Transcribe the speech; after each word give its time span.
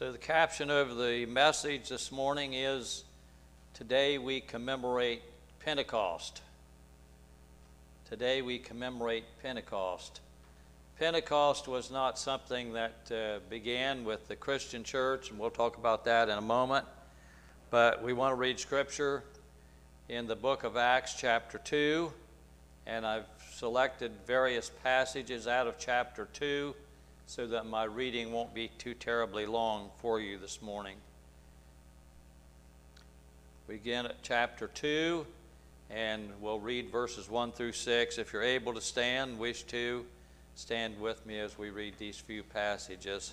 So, 0.00 0.10
the 0.10 0.16
caption 0.16 0.70
of 0.70 0.96
the 0.96 1.26
message 1.26 1.90
this 1.90 2.10
morning 2.10 2.54
is 2.54 3.04
Today 3.74 4.16
we 4.16 4.40
commemorate 4.40 5.20
Pentecost. 5.62 6.40
Today 8.08 8.40
we 8.40 8.58
commemorate 8.58 9.24
Pentecost. 9.42 10.22
Pentecost 10.98 11.68
was 11.68 11.90
not 11.90 12.18
something 12.18 12.72
that 12.72 13.12
uh, 13.12 13.40
began 13.50 14.06
with 14.06 14.26
the 14.26 14.36
Christian 14.36 14.84
church, 14.84 15.28
and 15.28 15.38
we'll 15.38 15.50
talk 15.50 15.76
about 15.76 16.06
that 16.06 16.30
in 16.30 16.38
a 16.38 16.40
moment. 16.40 16.86
But 17.68 18.02
we 18.02 18.14
want 18.14 18.32
to 18.32 18.36
read 18.36 18.58
scripture 18.58 19.22
in 20.08 20.26
the 20.26 20.34
book 20.34 20.64
of 20.64 20.78
Acts, 20.78 21.12
chapter 21.12 21.58
2, 21.58 22.10
and 22.86 23.04
I've 23.04 23.26
selected 23.52 24.12
various 24.26 24.70
passages 24.82 25.46
out 25.46 25.66
of 25.66 25.78
chapter 25.78 26.26
2 26.32 26.74
so 27.30 27.46
that 27.46 27.64
my 27.64 27.84
reading 27.84 28.32
won't 28.32 28.52
be 28.52 28.72
too 28.76 28.92
terribly 28.92 29.46
long 29.46 29.88
for 29.98 30.18
you 30.18 30.36
this 30.36 30.60
morning. 30.60 30.96
We 33.68 33.76
begin 33.76 34.06
at 34.06 34.20
chapter 34.24 34.66
2, 34.66 35.24
and 35.90 36.28
we'll 36.40 36.58
read 36.58 36.90
verses 36.90 37.30
1 37.30 37.52
through 37.52 37.70
6. 37.70 38.18
If 38.18 38.32
you're 38.32 38.42
able 38.42 38.74
to 38.74 38.80
stand, 38.80 39.38
wish 39.38 39.62
to, 39.62 40.04
stand 40.56 41.00
with 41.00 41.24
me 41.24 41.38
as 41.38 41.56
we 41.56 41.70
read 41.70 41.94
these 41.98 42.18
few 42.18 42.42
passages. 42.42 43.32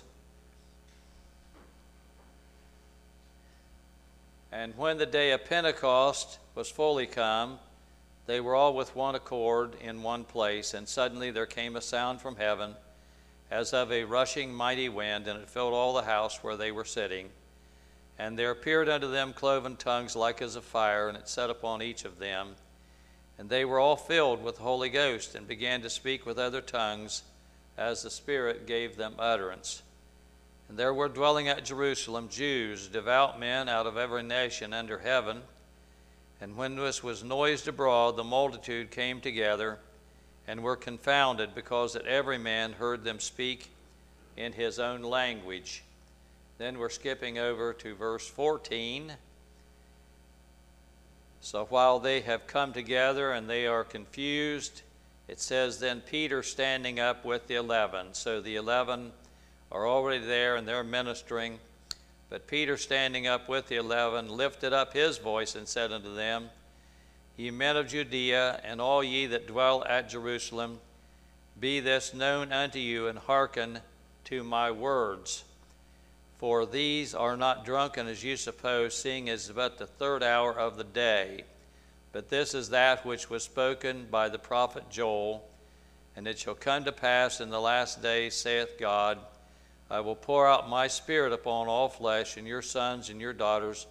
And 4.52 4.76
when 4.76 4.98
the 4.98 5.06
day 5.06 5.32
of 5.32 5.44
Pentecost 5.44 6.38
was 6.54 6.70
fully 6.70 7.06
come, 7.06 7.58
they 8.26 8.40
were 8.40 8.54
all 8.54 8.74
with 8.74 8.94
one 8.94 9.16
accord 9.16 9.72
in 9.80 10.04
one 10.04 10.22
place, 10.22 10.72
and 10.72 10.86
suddenly 10.88 11.32
there 11.32 11.46
came 11.46 11.74
a 11.74 11.80
sound 11.80 12.20
from 12.20 12.36
heaven 12.36 12.76
as 13.50 13.72
of 13.72 13.90
a 13.90 14.04
rushing 14.04 14.52
mighty 14.52 14.88
wind, 14.88 15.26
and 15.26 15.40
it 15.40 15.48
filled 15.48 15.72
all 15.72 15.94
the 15.94 16.02
house 16.02 16.42
where 16.42 16.56
they 16.56 16.70
were 16.70 16.84
sitting. 16.84 17.30
And 18.18 18.38
there 18.38 18.50
appeared 18.50 18.88
unto 18.88 19.10
them 19.10 19.32
cloven 19.32 19.76
tongues 19.76 20.14
like 20.14 20.42
as 20.42 20.56
of 20.56 20.64
fire, 20.64 21.08
and 21.08 21.16
it 21.16 21.28
set 21.28 21.50
upon 21.50 21.82
each 21.82 22.04
of 22.04 22.18
them. 22.18 22.56
And 23.38 23.48
they 23.48 23.64
were 23.64 23.78
all 23.78 23.96
filled 23.96 24.42
with 24.42 24.56
the 24.56 24.62
Holy 24.62 24.90
Ghost, 24.90 25.34
and 25.34 25.46
began 25.46 25.80
to 25.82 25.90
speak 25.90 26.26
with 26.26 26.38
other 26.38 26.60
tongues, 26.60 27.22
as 27.76 28.02
the 28.02 28.10
Spirit 28.10 28.66
gave 28.66 28.96
them 28.96 29.14
utterance. 29.18 29.82
And 30.68 30.76
there 30.76 30.92
were 30.92 31.08
dwelling 31.08 31.48
at 31.48 31.64
Jerusalem 31.64 32.28
Jews, 32.28 32.88
devout 32.88 33.40
men 33.40 33.68
out 33.68 33.86
of 33.86 33.96
every 33.96 34.22
nation 34.22 34.74
under 34.74 34.98
heaven. 34.98 35.42
And 36.40 36.56
when 36.56 36.76
this 36.76 37.02
was 37.02 37.24
noised 37.24 37.68
abroad, 37.68 38.16
the 38.16 38.24
multitude 38.24 38.90
came 38.90 39.20
together 39.20 39.78
and 40.48 40.62
were 40.62 40.76
confounded 40.76 41.54
because 41.54 41.92
that 41.92 42.06
every 42.06 42.38
man 42.38 42.72
heard 42.72 43.04
them 43.04 43.20
speak 43.20 43.68
in 44.36 44.54
his 44.54 44.78
own 44.78 45.02
language. 45.02 45.84
Then 46.56 46.78
we're 46.78 46.88
skipping 46.88 47.38
over 47.38 47.74
to 47.74 47.94
verse 47.94 48.26
14. 48.26 49.12
So 51.40 51.66
while 51.66 52.00
they 52.00 52.22
have 52.22 52.46
come 52.46 52.72
together 52.72 53.30
and 53.30 53.48
they 53.48 53.66
are 53.66 53.84
confused, 53.84 54.82
it 55.28 55.38
says, 55.38 55.78
Then 55.78 56.00
Peter 56.00 56.42
standing 56.42 56.98
up 56.98 57.26
with 57.26 57.46
the 57.46 57.56
eleven. 57.56 58.08
So 58.12 58.40
the 58.40 58.56
eleven 58.56 59.12
are 59.70 59.86
already 59.86 60.24
there 60.24 60.56
and 60.56 60.66
they're 60.66 60.82
ministering. 60.82 61.58
But 62.30 62.46
Peter 62.46 62.78
standing 62.78 63.26
up 63.26 63.48
with 63.48 63.68
the 63.68 63.76
eleven 63.76 64.28
lifted 64.28 64.72
up 64.72 64.94
his 64.94 65.18
voice 65.18 65.54
and 65.54 65.68
said 65.68 65.92
unto 65.92 66.14
them, 66.14 66.48
Ye 67.38 67.52
men 67.52 67.76
of 67.76 67.86
Judea, 67.86 68.60
and 68.64 68.80
all 68.80 69.04
ye 69.04 69.26
that 69.26 69.46
dwell 69.46 69.84
at 69.84 70.08
Jerusalem, 70.08 70.80
be 71.60 71.78
this 71.78 72.12
known 72.12 72.52
unto 72.52 72.80
you, 72.80 73.06
and 73.06 73.16
hearken 73.16 73.78
to 74.24 74.42
my 74.42 74.72
words. 74.72 75.44
For 76.38 76.66
these 76.66 77.14
are 77.14 77.36
not 77.36 77.64
drunken 77.64 78.08
as 78.08 78.24
you 78.24 78.36
suppose, 78.36 78.96
seeing 78.96 79.28
it 79.28 79.34
is 79.34 79.52
but 79.54 79.78
the 79.78 79.86
third 79.86 80.24
hour 80.24 80.52
of 80.52 80.76
the 80.76 80.82
day. 80.82 81.44
But 82.10 82.28
this 82.28 82.54
is 82.54 82.70
that 82.70 83.06
which 83.06 83.30
was 83.30 83.44
spoken 83.44 84.08
by 84.10 84.28
the 84.28 84.38
prophet 84.40 84.90
Joel. 84.90 85.48
And 86.16 86.26
it 86.26 86.40
shall 86.40 86.56
come 86.56 86.84
to 86.86 86.92
pass 86.92 87.40
in 87.40 87.50
the 87.50 87.60
last 87.60 88.02
days, 88.02 88.34
saith 88.34 88.80
God, 88.80 89.16
I 89.88 90.00
will 90.00 90.16
pour 90.16 90.48
out 90.48 90.68
my 90.68 90.88
spirit 90.88 91.32
upon 91.32 91.68
all 91.68 91.88
flesh, 91.88 92.36
and 92.36 92.48
your 92.48 92.62
sons 92.62 93.10
and 93.10 93.20
your 93.20 93.32
daughters 93.32 93.86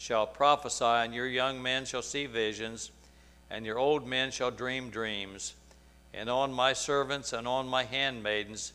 shall 0.00 0.26
prophesy, 0.26 0.82
and 0.82 1.14
your 1.14 1.26
young 1.26 1.62
men 1.62 1.84
shall 1.84 2.00
see 2.00 2.24
visions, 2.24 2.90
and 3.50 3.66
your 3.66 3.78
old 3.78 4.06
men 4.06 4.30
shall 4.30 4.50
dream 4.50 4.88
dreams. 4.88 5.52
And 6.14 6.30
on 6.30 6.54
my 6.54 6.72
servants 6.72 7.34
and 7.34 7.46
on 7.46 7.68
my 7.68 7.84
handmaidens 7.84 8.72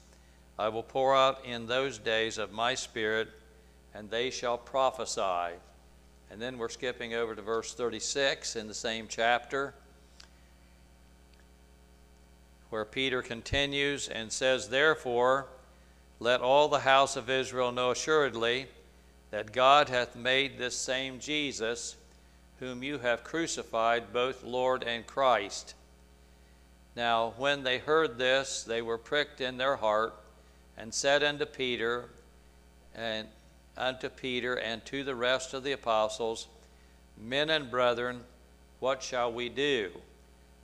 I 0.59 0.69
will 0.69 0.83
pour 0.83 1.15
out 1.15 1.43
in 1.43 1.65
those 1.65 1.97
days 1.97 2.37
of 2.37 2.51
my 2.51 2.75
spirit, 2.75 3.29
and 3.95 4.07
they 4.07 4.29
shall 4.29 4.59
prophesy. 4.59 5.55
And 6.29 6.39
then 6.39 6.59
we're 6.59 6.69
skipping 6.69 7.15
over 7.15 7.33
to 7.33 7.41
verse 7.41 7.73
36 7.73 8.55
in 8.55 8.67
the 8.67 8.75
same 8.75 9.07
chapter, 9.09 9.73
where 12.69 12.85
Peter 12.85 13.23
continues 13.23 14.07
and 14.09 14.31
says, 14.31 14.69
Therefore, 14.69 15.47
let 16.19 16.41
all 16.41 16.67
the 16.67 16.79
house 16.79 17.15
of 17.15 17.31
Israel 17.31 17.71
know 17.71 17.89
assuredly 17.89 18.67
that 19.35 19.51
God 19.51 19.89
hath 19.89 20.15
made 20.15 20.57
this 20.57 20.77
same 20.77 21.19
Jesus, 21.19 21.97
whom 22.61 22.83
you 22.83 22.99
have 22.99 23.25
crucified, 23.25 24.13
both 24.13 24.45
Lord 24.45 24.81
and 24.81 25.05
Christ. 25.05 25.73
Now, 26.95 27.33
when 27.35 27.63
they 27.63 27.79
heard 27.79 28.17
this, 28.17 28.63
they 28.63 28.81
were 28.81 28.97
pricked 28.97 29.41
in 29.41 29.57
their 29.57 29.75
heart, 29.75 30.13
and 30.77 30.93
said 30.93 31.21
unto 31.21 31.45
Peter, 31.45 32.05
and 32.95 33.27
unto 33.75 34.07
Peter 34.07 34.57
and 34.57 34.85
to 34.85 35.03
the 35.03 35.15
rest 35.15 35.53
of 35.53 35.65
the 35.65 35.73
apostles, 35.73 36.47
Men 37.21 37.49
and 37.49 37.69
brethren, 37.69 38.21
what 38.79 39.03
shall 39.03 39.33
we 39.33 39.49
do? 39.49 39.91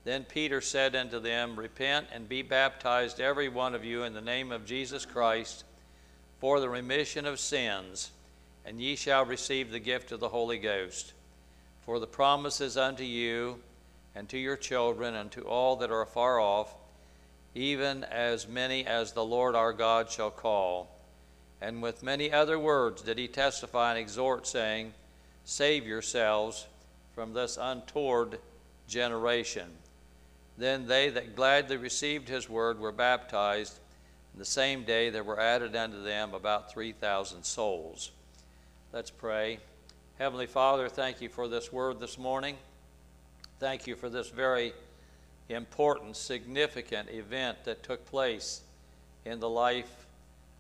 Then 0.06 0.24
Peter 0.24 0.62
said 0.62 0.96
unto 0.96 1.20
them, 1.20 1.60
Repent 1.60 2.08
and 2.14 2.30
be 2.30 2.42
baptized, 2.42 3.20
every 3.20 3.50
one 3.50 3.76
of 3.76 3.84
you, 3.84 4.04
in 4.04 4.14
the 4.14 4.22
name 4.22 4.50
of 4.50 4.66
Jesus 4.66 5.06
Christ, 5.06 5.66
for 6.40 6.62
the 6.62 6.70
remission 6.70 7.26
of 7.26 7.38
sins 7.38 8.12
and 8.66 8.80
ye 8.80 8.96
shall 8.96 9.26
receive 9.26 9.72
the 9.72 9.80
gift 9.80 10.12
of 10.12 10.20
the 10.20 10.30
Holy 10.30 10.58
Ghost. 10.58 11.14
For 11.82 12.00
the 12.00 12.08
promise 12.08 12.62
is 12.62 12.78
unto 12.78 13.04
you, 13.04 13.60
and 14.16 14.28
to 14.30 14.38
your 14.38 14.58
children, 14.58 15.16
and 15.16 15.32
to 15.32 15.42
all 15.42 15.78
that 15.78 15.92
are 15.92 16.02
afar 16.02 16.40
off, 16.40 16.74
even 17.56 18.04
as 18.04 18.48
many 18.48 18.86
as 18.86 19.14
the 19.14 19.26
Lord 19.26 19.56
our 19.56 19.74
God 19.74 20.10
shall 20.10 20.32
call. 20.32 20.96
And 21.62 21.82
with 21.82 22.04
many 22.04 22.32
other 22.32 22.58
words 22.58 23.02
did 23.02 23.18
he 23.18 23.28
testify 23.28 23.92
and 23.92 24.00
exhort, 24.00 24.48
saying, 24.48 24.94
Save 25.44 25.86
yourselves 25.86 26.68
from 27.14 27.34
this 27.34 27.58
untoward 27.60 28.40
generation. 28.88 29.68
Then 30.58 30.88
they 30.88 31.10
that 31.10 31.36
gladly 31.36 31.78
received 31.78 32.30
his 32.30 32.50
word 32.50 32.80
were 32.80 32.92
baptized, 32.92 33.80
and 34.34 34.42
the 34.42 34.46
same 34.46 34.84
day 34.84 35.10
there 35.10 35.24
were 35.24 35.40
added 35.40 35.76
unto 35.76 36.02
them 36.04 36.34
about 36.34 36.72
3,000 36.72 37.44
souls. 37.44 38.12
Let's 38.94 39.10
pray. 39.10 39.60
Heavenly 40.20 40.48
Father, 40.48 40.90
thank 40.90 41.22
you 41.22 41.30
for 41.30 41.48
this 41.48 41.72
word 41.72 42.02
this 42.02 42.18
morning. 42.18 42.58
Thank 43.58 43.88
you 43.88 43.96
for 43.96 44.10
this 44.10 44.30
very 44.30 44.74
important, 45.48 46.18
significant 46.18 47.10
event 47.10 47.64
that 47.64 47.84
took 47.84 48.06
place 48.06 48.60
in 49.24 49.40
the 49.40 49.48
life 49.48 50.08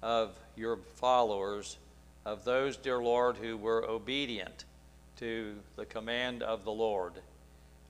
of 0.01 0.33
your 0.56 0.78
followers, 0.95 1.75
of 2.25 2.45
those, 2.45 2.78
dear 2.78 3.00
Lord, 3.04 3.36
who 3.36 3.57
were 3.57 3.83
obedient 3.83 4.63
to 5.18 5.56
the 5.75 5.86
command 5.86 6.42
of 6.42 6.63
the 6.63 6.72
Lord. 6.72 7.12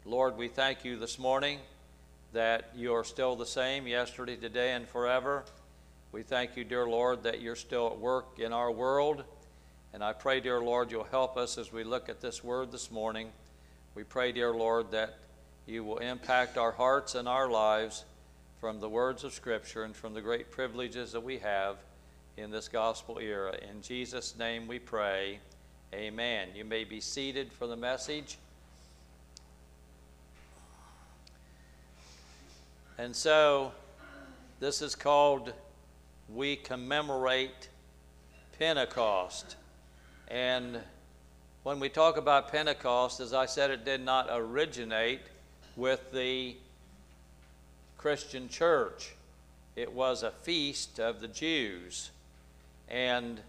Lord, 0.06 0.38
we 0.38 0.48
thank 0.48 0.84
you 0.84 0.98
this 0.98 1.20
morning 1.20 1.60
that 2.34 2.72
you 2.76 2.96
are 2.96 3.04
still 3.04 3.36
the 3.36 3.46
same 3.46 3.86
yesterday, 3.86 4.38
today, 4.38 4.72
and 4.72 4.88
forever. 4.88 5.44
We 6.12 6.24
thank 6.24 6.58
you, 6.58 6.64
dear 6.64 6.88
Lord, 6.88 7.22
that 7.24 7.42
you're 7.42 7.56
still 7.56 7.86
at 7.86 8.00
work 8.00 8.40
in 8.40 8.52
our 8.54 8.72
world 8.72 9.24
and 9.94 10.04
I 10.04 10.14
pray, 10.14 10.40
dear 10.40 10.62
Lord, 10.62 10.92
you'll 10.92 11.04
help 11.04 11.36
us 11.36 11.58
as 11.58 11.74
we 11.74 11.84
look 11.84 12.08
at 12.08 12.22
this 12.22 12.44
word 12.44 12.72
this 12.72 12.90
morning. 12.90 13.30
We 13.94 14.04
pray, 14.04 14.32
dear 14.32 14.54
Lord, 14.54 14.92
that 14.92 15.18
you 15.66 15.84
will 15.84 15.98
impact 15.98 16.58
our 16.58 16.72
hearts 16.72 17.14
and 17.14 17.28
our 17.28 17.50
lives 17.50 18.06
from 18.62 18.80
the 18.80 18.88
words 18.88 19.26
of 19.26 19.34
Scripture 19.34 19.84
and 19.84 19.94
from 19.94 20.14
the 20.14 20.22
great 20.22 20.50
privileges 20.50 21.12
that 21.12 21.24
we 21.24 21.40
have 21.40 21.76
in 22.38 22.52
this 22.52 22.70
gospel 22.70 23.20
era. 23.20 23.54
In 23.70 23.82
Jesus' 23.82 24.38
name 24.38 24.66
we 24.66 24.80
pray. 24.80 25.40
Amen. 25.94 26.50
You 26.56 26.64
may 26.64 26.86
be 26.86 27.02
seated 27.02 27.52
for 27.52 27.68
the 27.68 27.76
message. 27.76 28.38
And 32.98 33.14
so, 33.14 33.74
this 34.62 34.82
is 34.82 34.96
called 34.96 35.52
We 36.30 36.56
Commemorate 36.56 37.68
Pentecost. 38.58 39.58
And 40.32 40.80
when 41.64 41.82
we 41.82 41.90
talk 41.90 42.16
about 42.16 42.54
Pentecost, 42.54 43.20
as 43.20 43.34
I 43.34 43.46
said, 43.48 43.70
it 43.70 43.84
did 43.84 44.00
not 44.00 44.28
originate 44.32 45.20
with 45.76 46.14
the 46.14 46.56
Christian 47.98 48.48
church. 48.48 49.14
It 49.76 49.92
was 49.92 50.24
a 50.24 50.32
feast 50.32 51.02
of 51.02 51.20
the 51.20 51.28
Jews. 51.28 52.12
And 52.88 53.42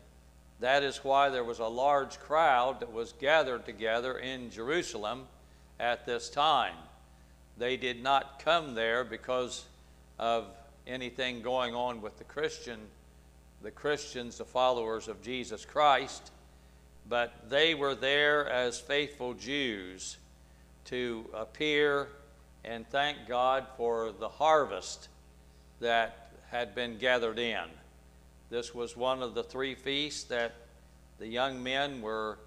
That 0.63 0.85
is 0.85 1.03
why 1.03 1.29
there 1.29 1.43
was 1.43 1.59
a 1.59 1.67
large 1.67 2.21
crowd 2.21 2.79
that 2.81 2.93
was 2.93 3.15
gathered 3.15 3.67
together 3.67 4.19
in 4.19 4.49
Jerusalem 4.49 5.25
at 5.81 6.07
this 6.07 6.31
time. 6.31 6.77
They 7.59 7.77
did 7.77 8.01
not 8.01 8.39
come 8.39 8.77
there 8.77 9.03
because 9.03 9.65
of 10.21 10.47
anything 10.87 11.43
going 11.43 11.75
on 11.75 12.01
with 12.01 12.17
the 12.17 12.23
Christian, 12.25 12.79
the 13.61 13.73
Christians, 13.73 14.39
the 14.39 14.45
followers 14.45 15.09
of 15.09 15.21
Jesus 15.21 15.65
Christ, 15.65 16.31
but 17.13 17.51
they 17.51 17.75
were 17.75 17.95
there 17.95 18.49
as 18.49 18.81
faithful 18.81 19.35
Jews 19.35 20.17
to 20.87 21.29
appear 21.35 22.09
and 22.65 22.89
thank 22.89 23.29
God 23.29 23.67
for 23.77 24.13
the 24.13 24.31
harvest 24.31 25.09
that 25.81 26.33
had 26.51 26.75
been 26.75 26.97
gathered 26.97 27.39
in. 27.39 27.65
This 28.49 28.75
was 28.75 28.97
one 28.97 29.23
of 29.23 29.35
the 29.35 29.43
three 29.43 29.75
feasts 29.75 30.25
that 30.25 30.55
the 31.19 31.27
young 31.27 31.63
men 31.63 32.01
were 32.01 32.39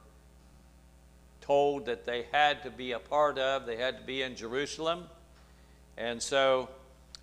told 1.41 1.85
that 1.85 2.03
they 2.03 2.25
had 2.31 2.63
to 2.63 2.71
be 2.71 2.93
a 2.93 2.99
part 2.99 3.37
of. 3.37 3.67
They 3.67 3.77
had 3.77 3.99
to 3.99 4.03
be 4.03 4.23
in 4.23 4.35
Jerusalem. 4.35 5.03
And 5.95 6.19
so 6.19 6.69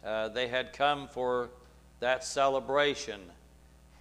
uh, 0.07 0.29
they 0.29 0.47
had 0.47 0.73
come 0.73 1.09
for 1.09 1.51
that 1.99 2.23
celebration, 2.23 3.21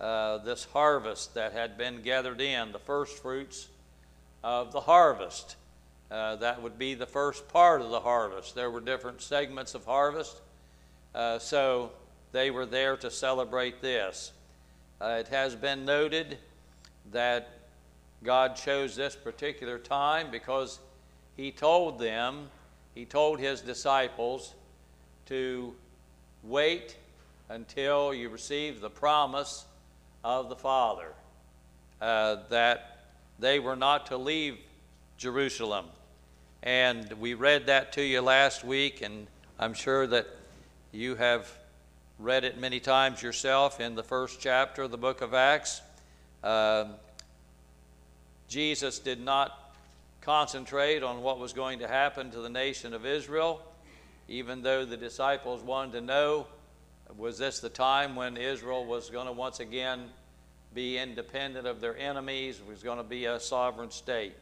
uh, 0.02 0.40
this 0.40 0.66
harvest 0.66 1.36
that 1.36 1.54
had 1.54 1.78
been 1.78 2.02
gathered 2.02 2.42
in, 2.42 2.72
the 2.72 2.80
first 2.80 3.22
fruits 3.22 3.70
of 4.44 4.72
the 4.72 4.82
harvest. 4.82 5.56
Uh, 6.10 6.36
that 6.38 6.62
would 6.62 6.80
be 6.80 6.96
the 6.96 7.06
first 7.06 7.48
part 7.48 7.82
of 7.82 7.92
the 7.92 8.00
harvest. 8.00 8.56
There 8.56 8.72
were 8.72 8.82
different 8.82 9.22
segments 9.22 9.76
of 9.76 9.86
harvest. 9.86 10.42
Uh, 11.14 11.38
so 11.38 11.92
they 12.32 12.50
were 12.50 12.66
there 12.66 12.98
to 12.98 13.12
celebrate 13.12 13.80
this. 13.80 14.32
Uh, 15.00 15.18
it 15.20 15.28
has 15.28 15.56
been 15.56 15.86
noted 15.86 16.40
that 17.12 17.50
God 18.24 18.56
chose 18.56 18.96
this 18.96 19.16
particular 19.16 19.78
time 19.78 20.32
because 20.32 20.80
He 21.38 21.52
told 21.52 22.00
them, 22.00 22.50
He 22.96 23.06
told 23.06 23.40
His 23.40 23.62
disciples 23.62 24.56
to 25.28 25.76
wait 26.44 26.98
until 27.50 28.16
you 28.16 28.30
receive 28.30 28.82
the 28.82 28.90
promise 28.90 29.66
of 30.24 30.50
the 30.50 30.56
Father, 30.56 31.14
uh, 32.02 32.38
that 32.50 33.00
they 33.40 33.60
were 33.60 33.76
not 33.76 34.08
to 34.08 34.18
leave 34.18 34.58
Jerusalem. 35.18 35.86
And 36.64 37.12
we 37.14 37.34
read 37.34 37.68
that 37.68 37.94
to 37.94 38.04
you 38.04 38.22
last 38.22 38.64
week, 38.64 39.02
and 39.02 39.28
I'm 39.60 39.74
sure 39.74 40.06
that 40.08 40.28
you 40.92 41.16
have 41.16 41.52
read 42.20 42.44
it 42.44 42.60
many 42.60 42.80
times 42.80 43.24
yourself 43.24 43.80
in 43.80 43.96
the 43.96 44.04
first 44.04 44.40
chapter 44.40 44.84
of 44.84 44.92
the 44.92 44.98
book 44.98 45.22
of 45.22 45.34
Acts. 45.34 45.82
Uh, 46.44 46.86
Jesus 48.48 49.00
did 49.00 49.20
not 49.20 49.74
concentrate 50.22 51.02
on 51.02 51.24
what 51.24 51.40
was 51.40 51.52
going 51.52 51.80
to 51.80 51.88
happen 51.88 52.30
to 52.32 52.42
the 52.42 52.50
nation 52.50 52.94
of 52.94 53.06
Israel, 53.06 53.62
even 54.28 54.62
though 54.62 54.86
the 54.86 54.98
disciples 54.98 55.64
wanted 55.64 55.94
to 55.94 56.02
know 56.02 56.46
was 57.18 57.38
this 57.38 57.60
the 57.60 57.70
time 57.70 58.16
when 58.16 58.38
Israel 58.38 58.86
was 58.86 59.10
going 59.10 59.28
to 59.28 59.32
once 59.32 59.60
again 59.60 60.10
be 60.74 60.98
independent 60.98 61.68
of 61.68 61.82
their 61.82 61.98
enemies, 61.98 62.62
was 62.68 62.82
going 62.82 62.98
to 62.98 63.04
be 63.04 63.26
a 63.26 63.40
sovereign 63.40 63.92
state. 63.92 64.34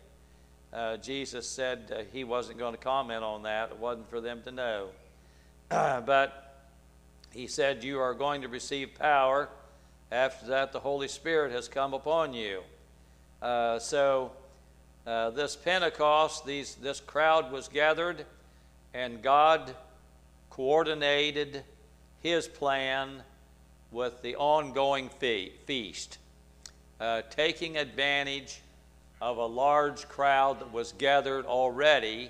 Uh, 0.71 0.97
Jesus 0.97 1.47
said 1.47 1.91
uh, 1.91 2.03
he 2.13 2.23
wasn't 2.23 2.59
going 2.59 2.73
to 2.75 2.79
comment 2.79 3.23
on 3.23 3.43
that. 3.43 3.71
It 3.71 3.77
wasn't 3.77 4.09
for 4.09 4.21
them 4.21 4.41
to 4.43 4.51
know. 4.51 4.87
but 5.69 6.67
he 7.31 7.47
said, 7.47 7.83
You 7.83 7.99
are 7.99 8.13
going 8.13 8.41
to 8.41 8.47
receive 8.47 8.93
power. 8.95 9.49
After 10.11 10.47
that, 10.47 10.71
the 10.71 10.79
Holy 10.79 11.07
Spirit 11.07 11.51
has 11.51 11.67
come 11.67 11.93
upon 11.93 12.33
you. 12.33 12.61
Uh, 13.41 13.79
so, 13.79 14.31
uh, 15.07 15.29
this 15.31 15.55
Pentecost, 15.55 16.45
these, 16.45 16.75
this 16.75 16.99
crowd 16.99 17.51
was 17.51 17.67
gathered, 17.67 18.25
and 18.93 19.21
God 19.21 19.75
coordinated 20.49 21.63
his 22.21 22.47
plan 22.47 23.23
with 23.91 24.21
the 24.21 24.35
ongoing 24.35 25.09
fe- 25.09 25.51
feast, 25.65 26.17
uh, 26.99 27.21
taking 27.29 27.77
advantage 27.77 28.61
of 29.21 29.37
a 29.37 29.45
large 29.45 30.07
crowd 30.07 30.59
that 30.59 30.71
was 30.71 30.93
gathered 30.93 31.45
already 31.45 32.29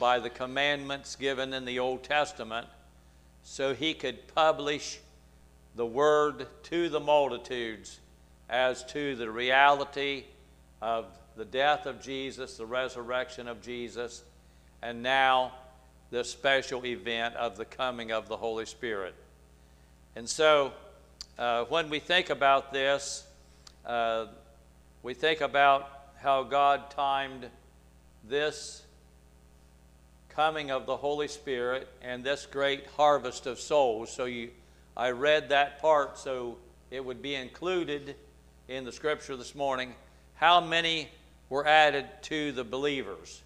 by 0.00 0.18
the 0.18 0.30
commandments 0.30 1.16
given 1.16 1.52
in 1.52 1.64
the 1.64 1.78
Old 1.78 2.02
Testament 2.02 2.66
so 3.42 3.74
he 3.74 3.94
could 3.94 4.34
publish 4.34 4.98
the 5.76 5.86
word 5.86 6.46
to 6.64 6.88
the 6.88 6.98
multitudes 6.98 8.00
as 8.48 8.84
to 8.84 9.14
the 9.14 9.30
reality 9.30 10.24
of 10.80 11.06
the 11.36 11.44
death 11.44 11.86
of 11.86 12.02
Jesus, 12.02 12.56
the 12.56 12.66
resurrection 12.66 13.46
of 13.46 13.62
Jesus, 13.62 14.24
and 14.82 15.02
now 15.02 15.52
the 16.10 16.24
special 16.24 16.84
event 16.86 17.34
of 17.36 17.56
the 17.56 17.64
coming 17.64 18.12
of 18.12 18.28
the 18.28 18.36
Holy 18.36 18.66
Spirit. 18.66 19.14
And 20.14 20.28
so, 20.28 20.72
uh, 21.38 21.64
when 21.64 21.90
we 21.90 21.98
think 21.98 22.30
about 22.30 22.72
this, 22.72 23.26
uh, 23.84 24.26
we 25.02 25.14
think 25.14 25.40
about 25.40 25.90
how 26.20 26.42
God 26.42 26.90
timed 26.90 27.48
this 28.28 28.82
coming 30.28 30.70
of 30.70 30.86
the 30.86 30.96
Holy 30.96 31.28
Spirit 31.28 31.88
and 32.02 32.22
this 32.22 32.46
great 32.46 32.86
harvest 32.96 33.46
of 33.46 33.58
souls. 33.58 34.10
So 34.10 34.26
you, 34.26 34.50
I 34.96 35.10
read 35.10 35.48
that 35.50 35.80
part 35.80 36.18
so 36.18 36.58
it 36.90 37.04
would 37.04 37.22
be 37.22 37.34
included 37.34 38.16
in 38.68 38.84
the 38.84 38.92
scripture 38.92 39.36
this 39.36 39.54
morning. 39.54 39.94
How 40.34 40.60
many 40.60 41.08
were 41.48 41.66
added 41.66 42.06
to 42.22 42.52
the 42.52 42.64
believers? 42.64 43.42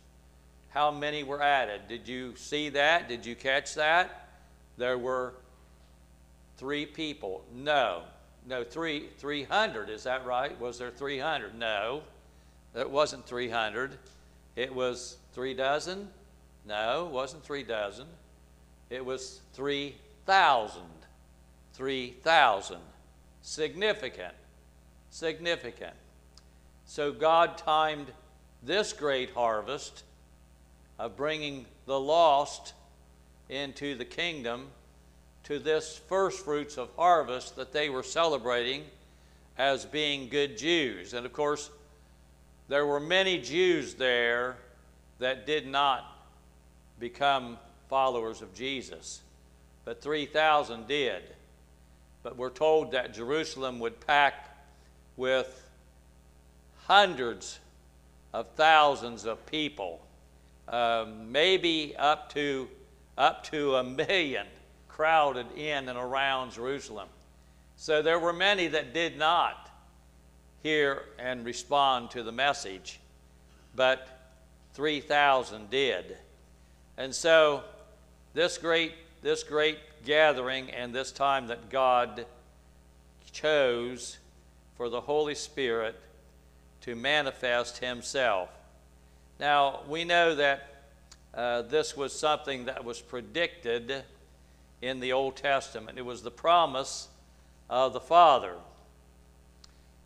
How 0.71 0.91
many 0.91 1.23
were 1.23 1.43
added? 1.43 1.83
Did 1.89 2.09
you 2.09 2.35
see 2.37 2.69
that? 2.71 3.09
Did 3.09 3.27
you 3.27 3.35
catch 3.35 3.75
that? 3.75 4.29
There 4.77 4.99
were 4.99 5.35
three 6.57 6.87
people. 6.87 7.45
No. 7.55 8.03
No, 8.47 8.65
three, 8.65 9.09
300. 9.19 9.91
Is 9.91 10.05
that 10.05 10.25
right? 10.25 10.59
Was 10.61 10.79
there 10.79 10.91
300? 10.91 11.59
No. 11.59 12.03
It 12.75 12.89
wasn't 12.89 13.27
300. 13.27 13.99
It 14.57 14.75
was 14.75 15.17
three 15.33 15.55
dozen. 15.55 16.09
No, 16.67 17.07
it 17.07 17.13
wasn't 17.13 17.45
three 17.45 17.63
dozen. 17.63 18.07
It 18.91 19.05
was 19.05 19.41
3,000. 19.55 20.83
3,000. 21.75 22.79
Significant. 23.43 24.35
Significant. 25.11 25.95
So 26.85 27.13
God 27.13 27.57
timed 27.57 28.09
this 28.63 28.93
great 28.93 29.31
harvest 29.31 30.03
of 31.01 31.17
bringing 31.17 31.65
the 31.87 31.99
lost 31.99 32.75
into 33.49 33.95
the 33.95 34.05
kingdom 34.05 34.67
to 35.45 35.59
this 35.59 35.97
first 35.97 36.45
fruits 36.45 36.77
of 36.77 36.91
harvest 36.95 37.57
that 37.57 37.73
they 37.73 37.89
were 37.89 38.03
celebrating 38.03 38.85
as 39.57 39.87
being 39.87 40.29
good 40.29 40.59
Jews. 40.59 41.15
And 41.15 41.25
of 41.25 41.33
course, 41.33 41.71
there 42.69 42.85
were 42.85 43.01
many 43.01 43.39
Jews 43.39 43.95
there 43.95 44.59
that 45.21 45.47
did 45.47 45.67
not 45.67 46.05
become 46.99 47.57
followers 47.89 48.43
of 48.43 48.55
Jesus. 48.55 49.23
But 49.87 50.03
3,000 50.03 50.87
did. 50.87 51.23
But 52.23 52.37
we're 52.37 52.51
told 52.51 52.93
that 52.93 53.15
Jerusalem 53.15 53.81
would 53.81 54.07
pack 54.07 54.55
with 55.17 55.67
hundreds 56.85 57.59
of 58.35 58.51
thousands 58.51 59.25
of 59.25 59.47
people, 59.47 60.01
um, 60.71 61.31
maybe 61.31 61.95
up 61.99 62.33
to, 62.35 62.69
up 63.19 63.45
to 63.45 63.77
a 63.77 63.85
million 63.85 64.47
crowded 64.89 65.47
in 65.57 65.89
and 65.89 65.99
around 65.99 66.53
Jerusalem. 66.53 67.09
So 67.77 68.03
there 68.03 68.19
were 68.19 68.33
many 68.33 68.69
that 68.69 68.95
did 68.95 69.19
not 69.19 69.71
hear 70.63 71.05
and 71.19 71.45
respond 71.45 72.11
to 72.11 72.23
the 72.23 72.33
message, 72.33 73.01
but 73.75 74.09
3,000 74.75 75.71
did. 75.71 76.17
And 76.97 77.15
so, 77.15 77.65
this 78.35 78.59
great, 78.59 78.93
this 79.23 79.43
great 79.43 79.79
gathering 80.05 80.71
and 80.71 80.95
this 80.95 81.13
time 81.13 81.47
that 81.47 81.71
God 81.71 82.27
chose 83.33 84.19
for 84.77 84.89
the 84.89 85.01
Holy 85.01 85.35
Spirit 85.35 85.99
to 86.83 86.95
manifest 86.95 87.79
Himself. 87.79 88.51
Now, 89.41 89.81
we 89.89 90.05
know 90.05 90.35
that 90.35 90.67
uh, 91.33 91.63
this 91.63 91.97
was 91.97 92.13
something 92.13 92.67
that 92.67 92.85
was 92.85 93.01
predicted 93.01 94.05
in 94.83 95.01
the 95.01 95.15
Old 95.15 95.37
Testament, 95.37 95.97
it 95.97 96.05
was 96.05 96.23
the 96.23 96.31
promise 96.31 97.09
of 97.71 97.95
the 97.95 98.01
Father. 98.01 98.53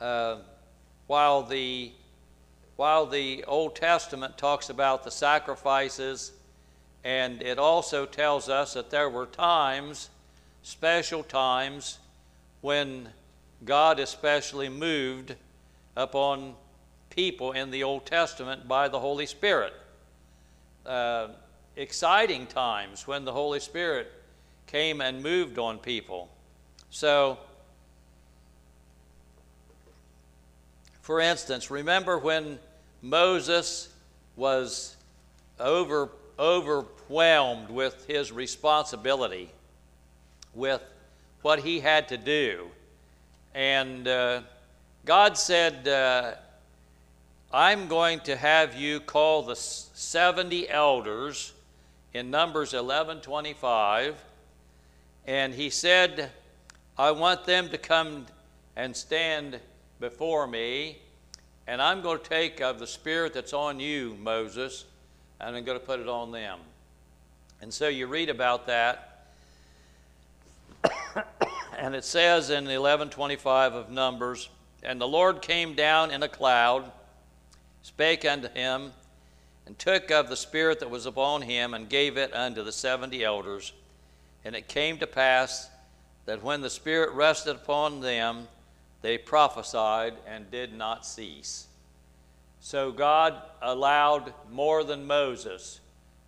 Uh, 0.01 0.37
while 1.09 1.43
the 1.43 1.91
while 2.77 3.07
the 3.07 3.45
Old 3.45 3.75
Testament 3.75 4.39
talks 4.39 4.71
about 4.71 5.03
the 5.03 5.11
sacrifices 5.11 6.33
and 7.03 7.43
it 7.43 7.59
also 7.59 8.07
tells 8.07 8.49
us 8.49 8.75
that 8.75 8.91
there 8.91 9.11
were 9.11 9.27
times, 9.27 10.11
special 10.63 11.23
times, 11.25 11.99
when 12.61 13.09
God 13.65 13.99
especially 13.99 14.69
moved 14.69 15.35
upon 15.97 16.55
people 17.15 17.53
in 17.53 17.71
the 17.71 17.85
Old 17.85 18.07
Testament 18.07 18.67
by 18.67 18.89
the 18.89 18.99
Holy 18.99 19.27
Spirit. 19.27 19.73
Uh, 20.85 21.29
exciting 21.77 22.47
times 22.47 23.07
when 23.07 23.25
the 23.25 23.33
Holy 23.33 23.61
Spirit 23.61 24.11
came 24.67 25.01
and 25.01 25.23
moved 25.23 25.59
on 25.59 25.79
people. 25.79 26.29
So, 26.91 27.39
for 31.03 31.21
instance, 31.21 31.71
remember 31.71 32.19
when 32.19 32.59
Moses 33.03 33.89
was 34.37 34.97
over, 35.61 36.11
overwhelmed 36.39 37.69
with 37.69 38.07
his 38.07 38.33
responsibility, 38.33 39.51
with 40.55 40.83
what 41.43 41.61
he 41.61 41.81
had 41.81 42.09
to 42.09 42.17
do. 42.17 42.67
And 43.55 44.09
uh, 44.09 44.41
God 45.05 45.37
said, 45.37 45.87
uh, 45.87 46.35
I'm 47.57 47.87
going 47.87 48.19
to 48.23 48.35
have 48.35 48.75
you 48.75 48.99
call 48.99 49.45
the 49.45 49.55
70 49.55 50.69
elders 50.69 51.53
in 52.13 52.29
Numbers 52.29 52.73
11:25 52.73 54.15
and 55.25 55.55
he 55.55 55.71
said 55.71 56.33
I 56.99 57.13
want 57.13 57.45
them 57.45 57.69
to 57.69 57.79
come 57.79 58.27
and 58.75 58.97
stand 58.97 59.61
before 60.01 60.49
me 60.49 60.99
and 61.69 61.81
I'm 61.81 62.03
going 62.03 62.19
to 62.19 62.29
take 62.29 62.61
of 62.61 62.81
the 62.81 62.89
spirit 62.89 63.35
that's 63.35 63.53
on 63.53 63.79
you 63.79 64.17
Moses 64.21 64.85
and 65.41 65.55
I'm 65.55 65.63
going 65.63 65.79
to 65.79 65.87
put 65.87 66.01
it 66.01 66.09
on 66.09 66.33
them. 66.33 66.59
And 67.63 67.73
so 67.73 67.87
you 67.87 68.09
read 68.09 68.31
about 68.31 68.67
that 68.67 69.29
and 71.79 71.95
it 71.95 72.05
says 72.05 72.51
in 72.51 72.65
11:25 72.65 73.75
of 73.75 73.91
Numbers 73.91 74.49
and 74.83 75.01
the 75.01 75.07
Lord 75.07 75.41
came 75.41 75.75
down 75.75 76.11
in 76.11 76.25
a 76.25 76.29
cloud 76.29 76.91
spake 77.85 78.25
unto 78.25 78.49
him 78.49 78.91
and 79.67 79.79
took 79.79 80.11
of 80.11 80.29
the 80.29 80.37
Spirit 80.37 80.81
that 80.81 80.91
was 80.91 81.07
upon 81.07 81.43
him, 81.43 81.73
and 81.73 81.89
gave 81.89 82.17
it 82.17 82.35
unto 82.35 82.65
the 82.65 82.73
seventy 82.73 83.23
elders. 83.23 83.73
And 84.45 84.57
it 84.57 84.67
came 84.67 84.99
to 84.99 85.07
pass 85.07 85.71
that 86.27 86.43
when 86.43 86.61
the 86.61 86.71
Spirit 86.71 87.13
rested 87.13 87.57
upon 87.57 88.01
them, 88.01 88.49
they 89.01 89.17
prophesied 89.17 90.15
and 90.27 90.51
did 90.51 90.75
not 90.75 91.07
cease. 91.07 91.67
So 92.61 92.91
God 92.91 93.35
allowed 93.63 94.35
more 94.51 94.85
than 94.85 95.07
Moses 95.07 95.81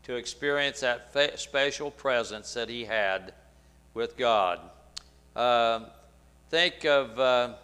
to 0.04 0.14
experience 0.14 0.80
that 0.80 1.12
fa- 1.12 1.36
special 1.36 1.90
presence 1.90 2.54
that 2.54 2.68
he 2.68 2.84
had 2.84 3.32
with 3.94 4.16
God. 4.16 4.60
Uh, 5.34 5.80
think 6.50 6.84
of, 6.84 7.18
uh, 7.18 7.54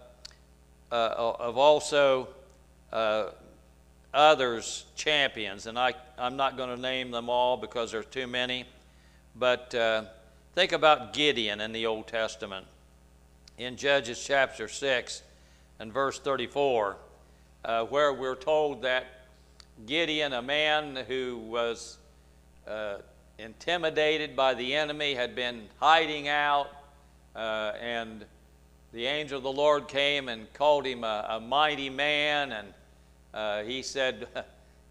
uh, 0.91 1.35
of 1.39 1.57
also 1.57 2.29
uh, 2.93 3.27
others 4.15 4.85
champions, 4.95 5.67
and 5.67 5.79
I, 5.79 5.95
I'm 6.19 6.37
not 6.37 6.57
going 6.57 6.75
to 6.75 6.81
name 6.81 7.11
them 7.11 7.29
all 7.29 7.57
because 7.57 7.93
there's 7.93 8.07
too 8.07 8.27
many, 8.27 8.65
but 9.37 9.75
uh, 9.75 10.05
think 10.55 10.73
about 10.73 11.13
Gideon 11.13 11.61
in 11.61 11.73
the 11.73 11.87
Old 11.87 12.07
Testament. 12.07 12.67
In 13.59 13.77
Judges 13.77 14.23
chapter 14.23 14.69
6 14.69 15.23
and 15.79 15.93
verse 15.93 16.19
34, 16.19 16.97
uh, 17.65 17.85
where 17.85 18.13
we're 18.13 18.35
told 18.35 18.83
that 18.83 19.07
Gideon, 19.87 20.33
a 20.33 20.43
man 20.43 20.97
who 21.09 21.39
was 21.39 21.97
uh, 22.69 22.97
intimidated 23.39 24.37
by 24.37 24.55
the 24.55 24.75
enemy, 24.75 25.15
had 25.15 25.35
been 25.35 25.69
hiding 25.81 26.29
out, 26.29 26.69
uh, 27.35 27.73
and 27.81 28.25
the 28.93 29.07
angel 29.07 29.39
of 29.39 29.43
the 29.43 29.53
Lord 29.53 29.89
came 29.89 30.29
and 30.29 30.53
called 30.53 30.87
him 30.87 31.03
a, 31.03 31.27
a 31.31 31.41
mighty 31.41 31.89
man 31.89 32.53
and 32.53 32.69
uh, 33.35 33.63
he 33.63 33.83
said, 33.83 34.29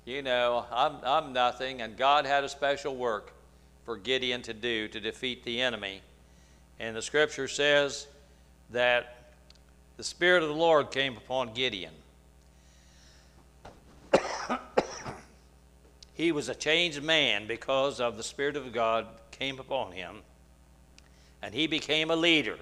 You 0.05 0.23
know, 0.23 0.65
I'm, 0.71 0.95
I'm 1.03 1.31
nothing, 1.31 1.81
and 1.81 1.95
God 1.95 2.25
had 2.25 2.43
a 2.43 2.49
special 2.49 2.95
work 2.95 3.33
for 3.85 3.97
Gideon 3.97 4.41
to 4.43 4.53
do 4.53 4.87
to 4.87 4.99
defeat 4.99 5.43
the 5.43 5.61
enemy. 5.61 6.01
And 6.79 6.95
the 6.95 7.03
scripture 7.03 7.47
says 7.47 8.07
that 8.71 9.33
the 9.97 10.03
Spirit 10.03 10.41
of 10.41 10.49
the 10.49 10.55
Lord 10.55 10.89
came 10.89 11.17
upon 11.17 11.53
Gideon. 11.53 11.93
he 16.15 16.31
was 16.31 16.49
a 16.49 16.55
changed 16.55 17.03
man 17.03 17.45
because 17.45 17.99
of 17.99 18.17
the 18.17 18.23
Spirit 18.23 18.55
of 18.55 18.73
God 18.73 19.05
came 19.29 19.59
upon 19.59 19.91
him, 19.91 20.17
and 21.43 21.53
he 21.53 21.67
became 21.67 22.09
a 22.09 22.15
leader. 22.15 22.57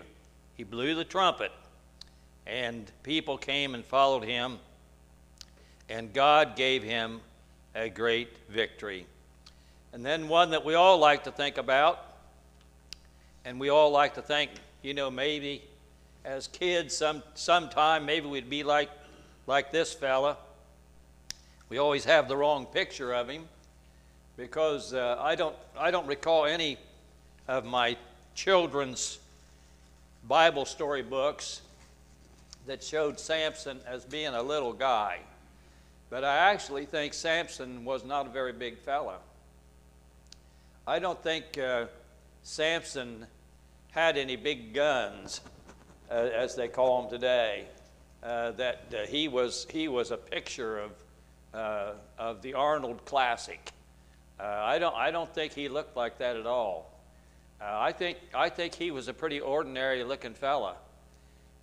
He 0.57 0.65
blew 0.65 0.93
the 0.93 1.05
trumpet, 1.05 1.53
and 2.45 2.91
people 3.03 3.37
came 3.37 3.75
and 3.75 3.85
followed 3.85 4.25
him 4.25 4.59
and 5.89 6.13
God 6.13 6.55
gave 6.55 6.83
him 6.83 7.19
a 7.75 7.89
great 7.89 8.29
victory. 8.49 9.05
And 9.91 10.05
then 10.05 10.27
one 10.27 10.51
that 10.51 10.63
we 10.63 10.75
all 10.75 10.99
like 10.99 11.23
to 11.23 11.31
think 11.31 11.57
about, 11.57 12.05
and 13.43 13.59
we 13.59 13.69
all 13.69 13.89
like 13.91 14.13
to 14.15 14.21
think, 14.21 14.51
you 14.83 14.93
know, 14.93 15.09
maybe 15.09 15.63
as 16.23 16.47
kids, 16.47 16.95
some 16.95 17.23
sometime 17.33 18.05
maybe 18.05 18.27
we'd 18.27 18.49
be 18.49 18.63
like 18.63 18.89
like 19.47 19.71
this 19.71 19.93
fella. 19.93 20.37
We 21.69 21.77
always 21.77 22.05
have 22.05 22.27
the 22.27 22.37
wrong 22.37 22.65
picture 22.67 23.13
of 23.13 23.29
him 23.29 23.45
because 24.37 24.93
uh, 24.93 25.17
I 25.19 25.35
don't 25.35 25.55
I 25.77 25.91
don't 25.91 26.07
recall 26.07 26.45
any 26.45 26.77
of 27.47 27.65
my 27.65 27.97
children's 28.35 29.19
Bible 30.27 30.65
story 30.65 31.01
books 31.01 31.61
that 32.67 32.83
showed 32.83 33.19
Samson 33.19 33.79
as 33.87 34.05
being 34.05 34.33
a 34.33 34.43
little 34.43 34.73
guy. 34.73 35.19
But 36.09 36.23
I 36.23 36.51
actually 36.51 36.85
think 36.85 37.13
Samson 37.13 37.85
was 37.85 38.03
not 38.03 38.25
a 38.25 38.29
very 38.29 38.53
big 38.53 38.79
fellow. 38.79 39.17
I 40.87 40.97
don't 40.97 41.21
think 41.21 41.57
uh, 41.57 41.85
Samson 42.41 43.27
had 43.91 44.17
any 44.17 44.35
big 44.35 44.73
guns, 44.73 45.41
uh, 46.09 46.13
as 46.13 46.55
they 46.55 46.67
call 46.67 47.03
them 47.03 47.11
today. 47.11 47.65
Uh, 48.23 48.51
that 48.51 48.93
uh, 48.93 49.05
he 49.07 49.27
was 49.27 49.65
he 49.69 49.87
was 49.87 50.11
a 50.11 50.17
picture 50.17 50.79
of 50.79 50.91
uh, 51.53 51.91
of 52.17 52.41
the 52.41 52.53
Arnold 52.53 53.05
classic. 53.05 53.71
Uh, 54.39 54.43
I 54.43 54.79
don't 54.79 54.95
I 54.95 55.11
don't 55.11 55.33
think 55.33 55.53
he 55.53 55.69
looked 55.69 55.95
like 55.95 56.17
that 56.17 56.35
at 56.35 56.45
all. 56.45 56.91
I 57.61 57.91
think 57.91 58.17
I 58.33 58.49
think 58.49 58.73
he 58.73 58.89
was 58.89 59.09
a 59.09 59.13
pretty 59.13 59.39
ordinary 59.41 60.03
looking 60.03 60.33
fella, 60.33 60.75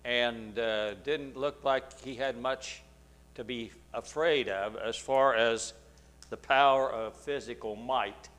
and 0.05 0.55
didn't 0.55 1.35
look 1.35 1.63
like 1.63 1.99
he 2.01 2.15
had 2.15 2.39
much 2.39 2.81
to 3.37 3.43
be 3.43 3.69
afraid 3.93 4.49
of 4.49 4.75
as 4.77 4.95
far 4.95 5.35
as 5.35 5.73
the 6.31 6.37
power 6.37 6.91
of 6.91 7.15
physical 7.15 7.75
might. 7.75 8.29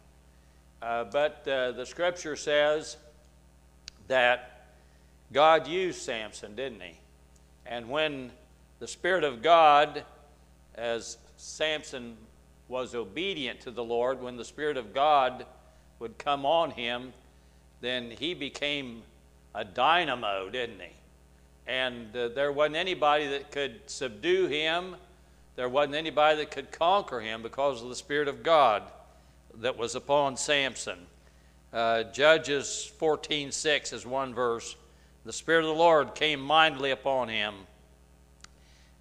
Uh, 0.83 1.05
but 1.05 1.47
uh, 1.47 1.71
the 1.71 1.87
scripture 1.87 2.35
says 2.35 2.97
that 4.09 4.67
God 5.33 5.69
used 5.69 6.03
Samson, 6.03 6.57
didn't 6.57 6.81
he? 6.81 6.99
And 7.65 7.89
when 7.89 8.33
the 8.81 8.89
Spirit 8.89 9.23
of 9.23 9.41
God, 9.41 10.03
as 10.75 11.17
Samson 11.37 12.17
was 12.67 12.97
obedient 12.97 13.61
to 13.61 13.71
the 13.71 13.85
Lord, 13.85 14.21
when 14.21 14.37
the 14.37 14.45
Spirit 14.45 14.77
of 14.77 14.93
God 14.93 15.47
would 16.01 16.19
come 16.19 16.45
on 16.45 16.73
him, 16.73 17.13
then 17.81 18.11
he 18.11 18.35
became 18.35 19.03
a 19.55 19.65
dynamo, 19.65 20.51
didn't 20.51 20.81
he? 20.81 20.93
And 21.69 22.17
uh, 22.17 22.29
there 22.29 22.51
wasn't 22.51 22.77
anybody 22.77 23.27
that 23.29 23.53
could 23.53 23.81
subdue 23.87 24.47
him. 24.47 24.97
There 25.55 25.69
wasn't 25.69 25.97
anybody 25.97 26.39
that 26.39 26.51
could 26.51 26.73
conquer 26.73 27.21
him 27.21 27.43
because 27.43 27.83
of 27.83 27.91
the 27.91 27.95
Spirit 27.95 28.27
of 28.27 28.43
God 28.43 28.85
that 29.57 29.77
was 29.77 29.95
upon 29.95 30.39
Samson. 30.39 30.99
Uh, 31.71 32.05
Judges 32.05 32.91
14:6 32.99 33.93
is 33.93 34.07
one 34.07 34.35
verse. 34.35 34.77
The 35.27 35.33
Spirit 35.33 35.65
of 35.65 35.77
the 35.77 35.83
Lord 35.83 36.15
came 36.15 36.41
mightily 36.41 36.91
upon 36.91 37.29
him, 37.29 37.55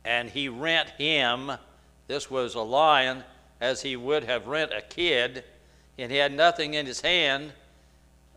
and 0.04 0.30
he 0.30 0.50
rent 0.50 0.90
him. 0.90 1.54
This 2.08 2.30
was 2.30 2.56
a 2.56 2.62
lion, 2.62 3.24
as 3.62 3.82
he 3.82 3.96
would 3.96 4.26
have 4.26 4.48
rent 4.48 4.74
a 4.74 4.82
kid, 4.82 5.46
and 5.98 6.12
he 6.12 6.18
had 6.18 6.34
nothing 6.34 6.74
in 6.74 6.86
his 6.86 7.00
hand 7.00 7.54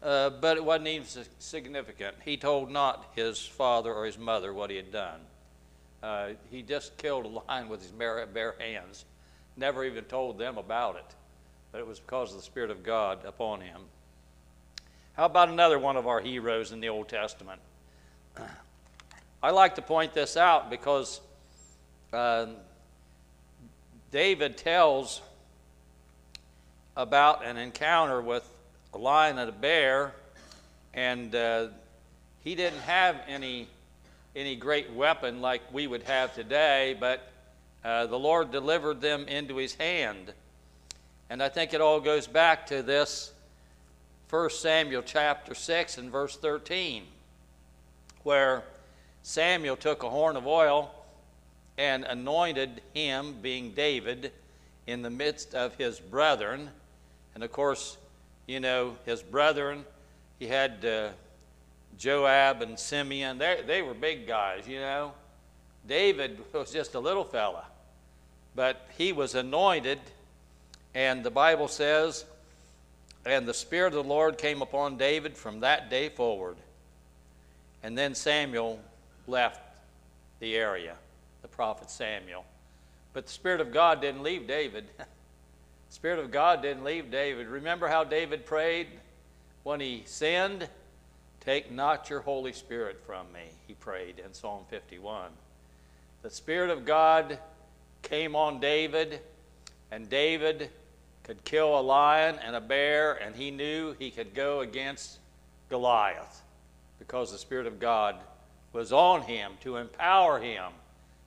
uh, 0.02 0.30
but 0.30 0.56
it 0.56 0.64
wasn't 0.64 0.88
even 0.88 1.06
significant. 1.38 2.16
He 2.24 2.36
told 2.36 2.70
not 2.70 3.12
his 3.14 3.38
father 3.38 3.92
or 3.92 4.06
his 4.06 4.18
mother 4.18 4.52
what 4.54 4.70
he 4.70 4.76
had 4.76 4.90
done. 4.90 5.20
Uh, 6.02 6.28
he 6.50 6.62
just 6.62 6.96
killed 6.96 7.26
a 7.26 7.28
lion 7.28 7.68
with 7.68 7.82
his 7.82 7.90
bare, 7.90 8.24
bare 8.26 8.54
hands, 8.58 9.04
never 9.56 9.84
even 9.84 10.04
told 10.04 10.38
them 10.38 10.56
about 10.56 10.96
it. 10.96 11.14
But 11.72 11.78
it 11.78 11.86
was 11.86 12.00
because 12.00 12.30
of 12.30 12.38
the 12.38 12.42
Spirit 12.42 12.70
of 12.70 12.82
God 12.82 13.24
upon 13.24 13.60
him. 13.60 13.82
How 15.12 15.26
about 15.26 15.50
another 15.50 15.78
one 15.78 15.96
of 15.96 16.06
our 16.06 16.20
heroes 16.20 16.72
in 16.72 16.80
the 16.80 16.88
Old 16.88 17.08
Testament? 17.08 17.60
I 19.42 19.50
like 19.50 19.74
to 19.74 19.82
point 19.82 20.14
this 20.14 20.36
out 20.36 20.70
because 20.70 21.20
uh, 22.12 22.46
David 24.10 24.56
tells 24.56 25.20
about 26.96 27.44
an 27.44 27.56
encounter 27.56 28.20
with 28.20 28.48
a 28.92 28.98
lion 28.98 29.38
and 29.38 29.48
a 29.48 29.52
bear, 29.52 30.12
and 30.94 31.34
uh, 31.34 31.68
he 32.42 32.54
didn't 32.54 32.80
have 32.80 33.16
any 33.28 33.68
any 34.36 34.54
great 34.54 34.92
weapon 34.92 35.40
like 35.40 35.60
we 35.72 35.86
would 35.86 36.04
have 36.04 36.34
today, 36.34 36.96
but 36.98 37.30
uh, 37.84 38.06
the 38.06 38.18
Lord 38.18 38.52
delivered 38.52 39.00
them 39.00 39.26
into 39.26 39.56
his 39.56 39.74
hand. 39.74 40.32
And 41.28 41.42
I 41.42 41.48
think 41.48 41.74
it 41.74 41.80
all 41.80 42.00
goes 42.00 42.26
back 42.26 42.66
to 42.68 42.82
this 42.82 43.32
1 44.28 44.50
Samuel 44.50 45.02
chapter 45.02 45.54
6 45.54 45.98
and 45.98 46.10
verse 46.10 46.36
13, 46.36 47.04
where 48.22 48.62
Samuel 49.22 49.76
took 49.76 50.04
a 50.04 50.10
horn 50.10 50.36
of 50.36 50.46
oil 50.46 50.92
and 51.76 52.04
anointed 52.04 52.82
him, 52.94 53.34
being 53.42 53.72
David, 53.72 54.32
in 54.86 55.02
the 55.02 55.10
midst 55.10 55.54
of 55.54 55.74
his 55.74 55.98
brethren. 55.98 56.70
And 57.34 57.42
of 57.42 57.50
course, 57.50 57.96
you 58.46 58.60
know, 58.60 58.96
his 59.06 59.22
brethren, 59.22 59.84
he 60.38 60.46
had 60.46 60.84
uh, 60.84 61.08
Joab 61.98 62.62
and 62.62 62.78
Simeon. 62.78 63.38
They, 63.38 63.62
they 63.66 63.82
were 63.82 63.94
big 63.94 64.26
guys, 64.26 64.66
you 64.66 64.80
know. 64.80 65.12
David 65.86 66.38
was 66.52 66.72
just 66.72 66.94
a 66.94 67.00
little 67.00 67.24
fella, 67.24 67.64
but 68.54 68.88
he 68.96 69.12
was 69.12 69.34
anointed, 69.34 70.00
and 70.94 71.22
the 71.22 71.30
Bible 71.30 71.68
says, 71.68 72.24
and 73.26 73.46
the 73.46 73.54
Spirit 73.54 73.88
of 73.88 74.04
the 74.04 74.08
Lord 74.08 74.38
came 74.38 74.62
upon 74.62 74.96
David 74.96 75.36
from 75.36 75.60
that 75.60 75.90
day 75.90 76.08
forward. 76.08 76.56
And 77.82 77.96
then 77.96 78.14
Samuel 78.14 78.80
left 79.26 79.60
the 80.40 80.56
area, 80.56 80.94
the 81.42 81.48
prophet 81.48 81.90
Samuel. 81.90 82.44
But 83.12 83.26
the 83.26 83.32
Spirit 83.32 83.60
of 83.60 83.72
God 83.72 84.00
didn't 84.00 84.22
leave 84.22 84.46
David. 84.46 84.84
Spirit 85.90 86.20
of 86.20 86.30
God 86.30 86.62
didn't 86.62 86.84
leave 86.84 87.10
David. 87.10 87.48
Remember 87.48 87.88
how 87.88 88.04
David 88.04 88.46
prayed 88.46 88.86
when 89.64 89.80
he 89.80 90.04
sinned? 90.06 90.68
Take 91.40 91.72
not 91.72 92.08
your 92.08 92.20
Holy 92.20 92.52
Spirit 92.52 93.00
from 93.04 93.30
me, 93.32 93.50
he 93.66 93.74
prayed 93.74 94.20
in 94.24 94.32
Psalm 94.32 94.64
51. 94.70 95.30
The 96.22 96.30
Spirit 96.30 96.70
of 96.70 96.84
God 96.84 97.38
came 98.02 98.36
on 98.36 98.60
David, 98.60 99.20
and 99.90 100.08
David 100.08 100.70
could 101.24 101.42
kill 101.44 101.78
a 101.78 101.82
lion 101.82 102.38
and 102.44 102.54
a 102.54 102.60
bear, 102.60 103.14
and 103.14 103.34
he 103.34 103.50
knew 103.50 103.94
he 103.98 104.12
could 104.12 104.32
go 104.32 104.60
against 104.60 105.18
Goliath 105.68 106.42
because 107.00 107.32
the 107.32 107.38
Spirit 107.38 107.66
of 107.66 107.80
God 107.80 108.16
was 108.72 108.92
on 108.92 109.22
him 109.22 109.52
to 109.62 109.76
empower 109.76 110.38
him 110.38 110.70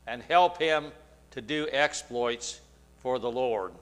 and 0.08 0.22
help 0.22 0.58
him 0.58 0.91
to 1.32 1.41
do 1.41 1.67
exploits 1.72 2.62
for 3.00 3.20
the 3.20 3.29
Lord. 3.29 3.74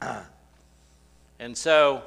and 1.40 1.56
so, 1.56 2.02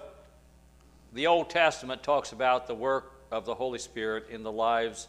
the 1.14 1.28
Old 1.28 1.50
Testament 1.50 2.04
talks 2.04 2.32
about 2.32 2.68
the 2.68 2.76
work 2.76 3.12
of 3.32 3.46
the 3.46 3.56
Holy 3.56 3.80
Spirit 3.80 4.28
in 4.30 4.44
the 4.44 4.52
lives 4.52 5.08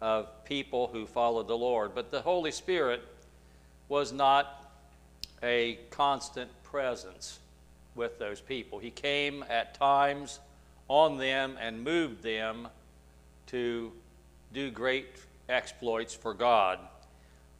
of 0.00 0.44
people 0.44 0.88
who 0.92 1.06
followed 1.06 1.48
the 1.48 1.56
Lord. 1.56 1.94
But 1.94 2.10
the 2.10 2.20
Holy 2.20 2.50
Spirit 2.50 3.02
was 3.88 4.12
not 4.12 4.72
a 5.42 5.78
constant 5.90 6.50
presence 6.64 7.38
with 7.94 8.18
those 8.18 8.40
people. 8.40 8.78
He 8.78 8.90
came 8.90 9.44
at 9.48 9.74
times 9.74 10.40
on 10.88 11.18
them 11.18 11.56
and 11.60 11.82
moved 11.82 12.22
them 12.22 12.68
to 13.48 13.92
do 14.52 14.70
great 14.70 15.08
exploits 15.48 16.14
for 16.14 16.34
God. 16.34 16.78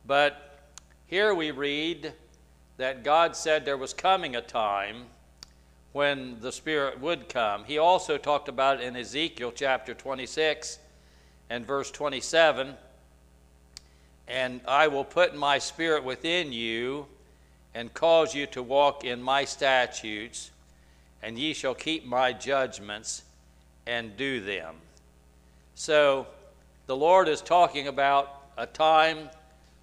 But 0.07 0.61
here 1.07 1.35
we 1.35 1.51
read 1.51 2.13
that 2.79 3.03
God 3.03 3.37
said 3.37 3.65
there 3.65 3.77
was 3.77 3.93
coming 3.93 4.37
a 4.37 4.41
time 4.41 5.07
when 5.93 6.41
the 6.41 6.53
Spirit 6.53 7.01
would 7.01 7.29
come. 7.29 7.65
He 7.65 7.77
also 7.77 8.17
talked 8.17 8.49
about 8.49 8.81
it 8.81 8.85
in 8.85 8.97
Ezekiel 8.97 9.53
chapter 9.55 9.95
26 9.95 10.79
and 11.51 11.67
verse 11.67 11.91
27 11.91 12.75
And 14.29 14.61
I 14.67 14.87
will 14.87 15.05
put 15.05 15.37
my 15.37 15.59
Spirit 15.59 16.05
within 16.05 16.53
you 16.53 17.07
and 17.75 17.93
cause 17.93 18.35
you 18.35 18.47
to 18.47 18.63
walk 18.63 19.05
in 19.05 19.23
my 19.23 19.45
statutes, 19.45 20.51
and 21.23 21.39
ye 21.39 21.53
shall 21.53 21.75
keep 21.75 22.07
my 22.07 22.33
judgments 22.33 23.23
and 23.87 24.17
do 24.17 24.41
them. 24.41 24.77
So 25.75 26.27
the 26.87 26.97
Lord 26.97 27.29
is 27.29 27.41
talking 27.41 27.89
about 27.89 28.43
a 28.57 28.67
time 28.67 29.31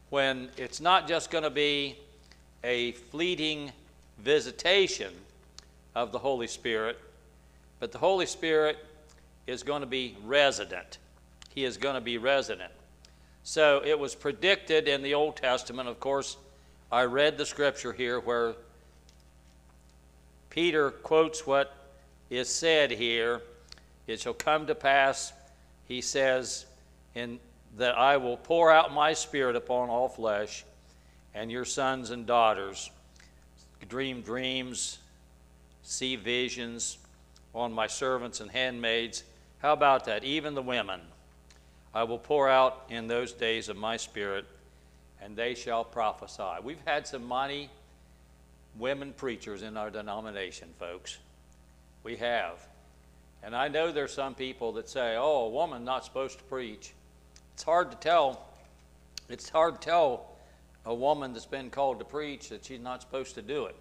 when 0.10 0.50
it's 0.56 0.80
not 0.80 1.08
just 1.08 1.30
going 1.30 1.44
to 1.44 1.50
be 1.50 1.98
a 2.63 2.94
fleeting 2.94 3.72
visitation 4.20 5.13
of 5.94 6.12
the 6.12 6.20
Holy 6.20 6.48
Spirit, 6.48 7.00
but 7.80 7.91
the 7.91 7.98
Holy 7.98 8.26
Spirit 8.26 8.78
is 9.48 9.63
going 9.63 9.82
to 9.82 9.88
be 9.88 10.15
resident. 10.24 10.98
He 11.54 11.63
is 11.63 11.78
going 11.78 11.96
to 11.96 12.02
be 12.02 12.18
resident. 12.18 12.72
So 13.44 13.82
it 13.86 13.98
was 13.98 14.15
predicted 14.15 14.88
in 14.88 15.04
the 15.04 15.13
Old 15.13 15.38
Testament. 15.38 15.88
Of 15.88 16.00
course, 16.00 16.38
I 16.91 17.04
read 17.04 17.38
the 17.38 17.46
scripture 17.46 17.94
here 17.94 18.20
where 18.20 18.56
Peter 20.50 20.91
quotes 20.91 21.46
what 21.46 21.74
is 22.30 22.50
said 22.50 22.91
here. 22.91 23.41
It 24.08 24.20
shall 24.20 24.34
come 24.34 24.68
to 24.68 24.76
pass, 24.76 25.34
he 25.88 26.02
says, 26.02 26.65
in 27.13 27.39
that 27.78 27.98
I 27.98 28.18
will 28.18 28.38
pour 28.38 28.72
out 28.72 28.94
my 28.94 29.13
spirit 29.13 29.56
upon 29.56 29.89
all 29.89 30.08
flesh, 30.08 30.63
and 31.36 31.52
your 31.52 31.65
sons 31.65 32.10
and 32.10 32.26
daughters 32.26 32.89
dream 33.88 34.21
dreams, 34.21 34.98
see 35.84 36.15
visions 36.15 36.98
on 37.54 37.71
my 37.71 37.86
servants 37.86 38.39
and 38.39 38.50
handmaids. 38.50 39.24
How 39.60 39.74
about 39.74 40.06
that? 40.06 40.24
Even 40.24 40.56
the 40.56 40.62
women. 40.62 41.02
I 41.93 42.04
will 42.04 42.17
pour 42.17 42.50
out 42.50 42.84
in 42.89 43.08
those 43.08 43.32
days 43.32 43.69
of 43.69 43.78
my 43.78 43.98
spirit, 43.98 44.45
and 45.21 45.36
they 45.36 45.54
shall 45.54 45.84
prophesy. 45.84 46.63
We've 46.63 46.82
had 46.86 47.08
some 47.08 47.26
mighty 47.26 47.69
women 48.78 49.13
preachers 49.15 49.62
in 49.62 49.78
our 49.78 49.89
denomination, 49.89 50.69
folks. 50.80 51.19
We 52.04 52.15
have. 52.17 52.65
And 53.43 53.56
I 53.56 53.67
know 53.67 53.91
there's 53.91 54.13
some 54.13 54.36
people 54.36 54.74
that 54.74 54.89
say, 54.89 55.15
oh, 55.15 55.45
a 55.45 55.50
woman 55.50 55.86
not 55.86 56.04
supposed 56.04 56.39
to 56.39 56.43
preach. 56.45 56.91
It's 57.54 57.63
hard 57.63 57.91
to 57.91 57.98
tell. 57.98 58.48
It's 59.30 59.48
hard 59.48 59.80
to 59.80 59.88
tell 59.88 60.35
a 60.86 60.93
woman 60.93 61.34
that's 61.34 61.45
been 61.45 61.69
called 61.69 62.00
to 62.00 62.06
preach 62.06 62.50
that 62.50 62.65
she's 62.65 62.80
not 62.80 63.02
supposed 63.02 63.36
to 63.36 63.41
do 63.41 63.65
it. 63.65 63.76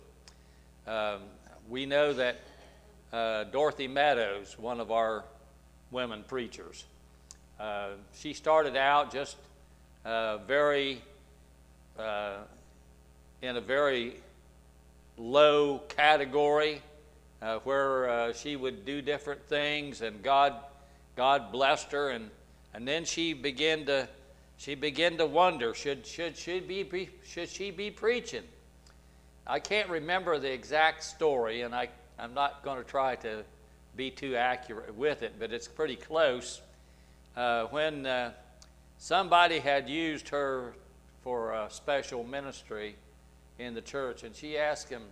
Um, 0.88 1.20
we 1.68 1.86
know 1.86 2.12
that 2.12 2.40
uh, 3.12 3.44
Dorothy 3.44 3.88
Meadows, 3.88 4.58
one 4.58 4.80
of 4.80 4.90
our 4.90 5.24
women 5.90 6.24
preachers, 6.26 6.84
uh, 7.60 7.90
she 8.14 8.32
started 8.32 8.76
out 8.76 9.12
just 9.12 9.36
uh, 10.04 10.38
very 10.38 11.00
uh, 11.98 12.38
in 13.42 13.56
a 13.56 13.60
very 13.60 14.16
low 15.16 15.78
category 15.88 16.82
uh, 17.40 17.58
where 17.60 18.08
uh, 18.08 18.32
she 18.32 18.56
would 18.56 18.84
do 18.84 19.00
different 19.00 19.42
things, 19.48 20.00
and 20.00 20.22
God, 20.22 20.54
God 21.16 21.52
blessed 21.52 21.92
her, 21.92 22.10
and 22.10 22.30
and 22.74 22.88
then 22.88 23.04
she 23.04 23.34
began 23.34 23.86
to 23.86 24.08
she 24.56 24.74
began 24.74 25.16
to 25.18 25.26
wonder 25.26 25.74
should 25.74 26.06
should 26.06 26.36
she 26.36 26.60
be 26.60 27.08
should 27.24 27.48
she 27.48 27.70
be 27.70 27.90
preaching 27.90 28.44
I 29.46 29.58
can't 29.58 29.90
remember 29.90 30.38
the 30.38 30.50
exact 30.50 31.04
story, 31.04 31.62
and 31.62 31.74
I, 31.74 31.88
I'm 32.18 32.32
not 32.32 32.62
going 32.64 32.78
to 32.78 32.88
try 32.88 33.16
to 33.16 33.44
be 33.94 34.10
too 34.10 34.36
accurate 34.36 34.94
with 34.94 35.22
it, 35.22 35.34
but 35.38 35.52
it's 35.52 35.68
pretty 35.68 35.96
close. 35.96 36.62
Uh, 37.36 37.66
when 37.66 38.06
uh, 38.06 38.32
somebody 38.96 39.58
had 39.58 39.86
used 39.86 40.30
her 40.30 40.72
for 41.22 41.52
a 41.52 41.68
special 41.68 42.24
ministry 42.24 42.96
in 43.58 43.74
the 43.74 43.82
church, 43.82 44.22
and 44.22 44.34
she 44.34 44.56
asked 44.56 44.88
him 44.88 45.02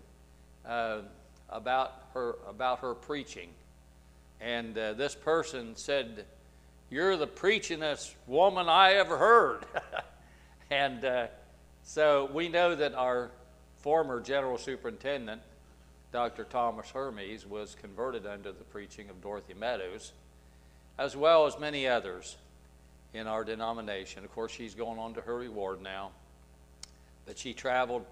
uh, 0.66 1.00
about 1.50 2.06
her 2.14 2.36
about 2.48 2.78
her 2.78 2.94
preaching, 2.94 3.50
and 4.40 4.78
uh, 4.78 4.94
this 4.94 5.14
person 5.14 5.76
said, 5.76 6.24
"You're 6.92 7.16
the 7.16 7.26
preachingest 7.26 8.12
woman 8.26 8.68
I 8.68 8.96
ever 8.96 9.16
heard," 9.16 9.64
and 10.70 11.02
uh, 11.02 11.26
so 11.84 12.28
we 12.34 12.50
know 12.50 12.74
that 12.74 12.92
our 12.92 13.30
former 13.78 14.20
General 14.20 14.58
Superintendent, 14.58 15.40
Dr. 16.12 16.44
Thomas 16.44 16.90
Hermiz, 16.90 17.46
was 17.46 17.74
converted 17.80 18.26
under 18.26 18.52
the 18.52 18.64
preaching 18.64 19.08
of 19.08 19.22
Dorothy 19.22 19.54
Meadows, 19.54 20.12
as 20.98 21.16
well 21.16 21.46
as 21.46 21.58
many 21.58 21.88
others 21.88 22.36
in 23.14 23.26
our 23.26 23.42
denomination. 23.42 24.22
Of 24.22 24.32
course, 24.32 24.52
she's 24.52 24.74
going 24.74 24.98
on 24.98 25.14
to 25.14 25.22
her 25.22 25.38
reward 25.38 25.80
now. 25.80 26.10
But 27.24 27.38
she 27.38 27.54
traveled 27.54 28.04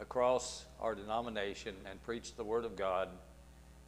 across 0.00 0.64
our 0.80 0.94
denomination 0.94 1.74
and 1.90 2.02
preached 2.04 2.38
the 2.38 2.44
Word 2.44 2.64
of 2.64 2.74
God, 2.74 3.10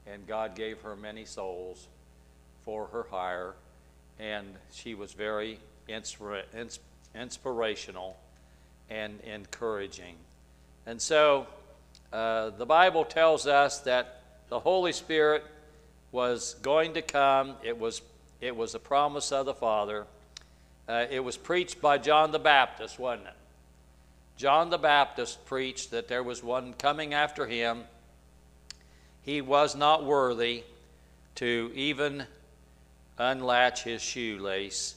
and 0.07 0.27
God 0.27 0.55
gave 0.55 0.83
her 0.83 0.94
many 0.94 1.25
souls 1.25 1.88
for 2.66 2.88
her 2.88 3.07
hire, 3.11 3.55
and 4.18 4.46
she 4.72 4.94
was 4.94 5.12
very 5.12 5.59
inspira- 5.88 6.44
inspirational 7.14 8.16
and 8.88 9.20
encouraging. 9.20 10.16
And 10.87 11.00
so 11.00 11.46
uh, 12.12 12.50
the 12.50 12.66
Bible 12.66 13.05
tells 13.05 13.46
us 13.46 13.81
that 13.81 14.22
the 14.48 14.61
Holy 14.61 14.92
Spirit 14.92 15.44
was 16.12 16.55
going 16.62 16.94
to 16.94 17.02
come. 17.02 17.55
It 17.62 17.79
was, 17.79 18.02
it 18.40 18.55
was 18.55 18.74
a 18.74 18.79
promise 18.79 19.33
of 19.33 19.46
the 19.46 19.55
Father. 19.55 20.07
Uh, 20.88 21.07
it 21.11 21.20
was 21.20 21.37
preached 21.37 21.81
by 21.81 21.98
John 21.98 22.31
the 22.31 22.38
Baptist, 22.38 22.98
wasn't 22.98 23.29
it? 23.29 23.35
John 24.37 24.70
the 24.70 24.79
Baptist 24.79 25.44
preached 25.46 25.90
that 25.90 26.09
there 26.09 26.22
was 26.22 26.42
one 26.42 26.74
coming 26.74 27.14
after 27.14 27.46
him. 27.46 27.85
He 29.22 29.40
was 29.40 29.74
not 29.74 30.05
worthy 30.05 30.62
to 31.37 31.72
even 31.74 32.24
unlatch 33.18 33.83
his 33.85 34.02
shoelace. 34.02 34.96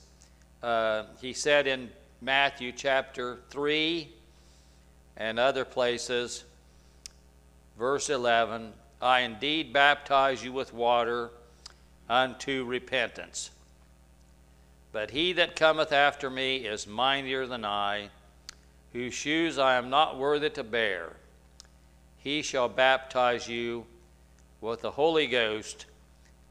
Uh, 0.62 1.03
he 1.21 1.34
said 1.34 1.67
in 1.67 1.89
Matthew 2.21 2.71
chapter 2.71 3.39
3 3.49 4.10
and 5.17 5.39
other 5.39 5.65
places, 5.65 6.43
verse 7.77 8.10
11, 8.10 8.73
I 9.01 9.21
indeed 9.21 9.71
baptize 9.71 10.43
you 10.43 10.51
with 10.51 10.73
water 10.73 11.32
unto 12.10 12.65
repentance. 12.65 13.51
But 14.91 15.12
he 15.12 15.34
that 15.34 15.55
cometh 15.55 15.91
after 15.91 16.29
me 16.29 16.58
is 16.58 16.88
mightier 16.88 17.45
than 17.45 17.63
I, 17.63 18.10
whose 18.91 19.13
shoes 19.13 19.58
I 19.58 19.75
am 19.75 19.89
not 19.89 20.17
worthy 20.17 20.49
to 20.49 20.63
bear. 20.63 21.13
He 22.17 22.41
shall 22.41 22.67
baptize 22.67 23.47
you 23.47 23.86
with 24.60 24.82
the 24.82 24.91
Holy 24.91 25.27
Ghost 25.27 25.86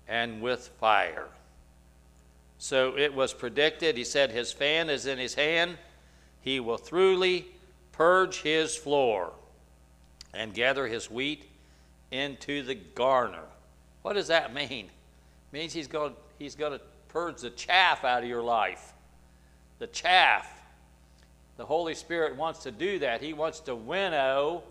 and 0.06 0.40
with 0.40 0.68
fire. 0.80 1.28
So 2.58 2.98
it 2.98 3.14
was 3.14 3.32
predicted. 3.32 3.96
He 3.96 4.04
said, 4.04 4.30
His 4.30 4.52
fan 4.52 4.90
is 4.90 5.06
in 5.06 5.18
his 5.18 5.34
hand. 5.34 5.78
He 6.40 6.60
will 6.60 6.76
thoroughly 6.76 7.46
purge 7.92 8.42
his 8.42 8.76
floor 8.76 9.32
and 10.34 10.52
gather 10.52 10.86
his 10.86 11.10
wheat 11.10 11.48
into 12.10 12.62
the 12.62 12.74
garner. 12.74 13.44
What 14.02 14.14
does 14.14 14.28
that 14.28 14.52
mean? 14.52 14.86
It 14.86 15.52
means 15.52 15.72
he's 15.72 15.86
going, 15.86 16.14
he's 16.38 16.54
going 16.54 16.72
to 16.72 16.80
purge 17.08 17.40
the 17.40 17.50
chaff 17.50 18.04
out 18.04 18.22
of 18.22 18.28
your 18.28 18.42
life. 18.42 18.92
The 19.78 19.86
chaff. 19.86 20.52
The 21.56 21.66
Holy 21.66 21.94
Spirit 21.94 22.36
wants 22.36 22.62
to 22.64 22.70
do 22.70 23.00
that. 23.00 23.20
He 23.20 23.32
wants 23.32 23.60
to 23.60 23.74
winnow 23.74 24.62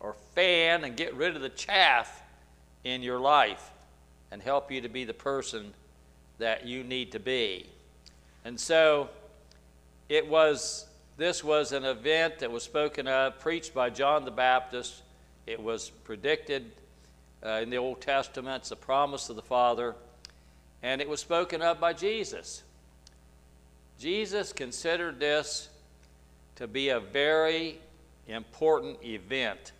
or 0.00 0.14
fan 0.34 0.84
and 0.84 0.96
get 0.96 1.14
rid 1.14 1.36
of 1.36 1.42
the 1.42 1.48
chaff 1.48 2.22
in 2.82 3.02
your 3.02 3.20
life 3.20 3.70
and 4.30 4.42
help 4.42 4.70
you 4.70 4.80
to 4.80 4.88
be 4.88 5.04
the 5.04 5.14
person 5.14 5.72
that 6.38 6.66
you 6.66 6.84
need 6.84 7.12
to 7.12 7.20
be. 7.20 7.66
And 8.44 8.58
so 8.58 9.08
it 10.08 10.28
was 10.28 10.86
this 11.16 11.44
was 11.44 11.70
an 11.72 11.84
event 11.84 12.40
that 12.40 12.50
was 12.50 12.64
spoken 12.64 13.06
of, 13.06 13.38
preached 13.38 13.72
by 13.72 13.88
John 13.88 14.24
the 14.24 14.32
Baptist. 14.32 15.02
It 15.46 15.62
was 15.62 15.90
predicted 15.90 16.72
uh, 17.44 17.60
in 17.62 17.70
the 17.70 17.76
Old 17.76 18.00
Testament, 18.00 18.62
it's 18.62 18.70
a 18.72 18.76
promise 18.76 19.28
of 19.28 19.36
the 19.36 19.42
Father, 19.42 19.94
and 20.82 21.00
it 21.00 21.08
was 21.08 21.20
spoken 21.20 21.62
of 21.62 21.78
by 21.78 21.92
Jesus. 21.92 22.62
Jesus 23.98 24.52
considered 24.52 25.20
this 25.20 25.68
to 26.56 26.66
be 26.66 26.88
a 26.88 26.98
very 26.98 27.78
important 28.26 28.98
event 29.04 29.72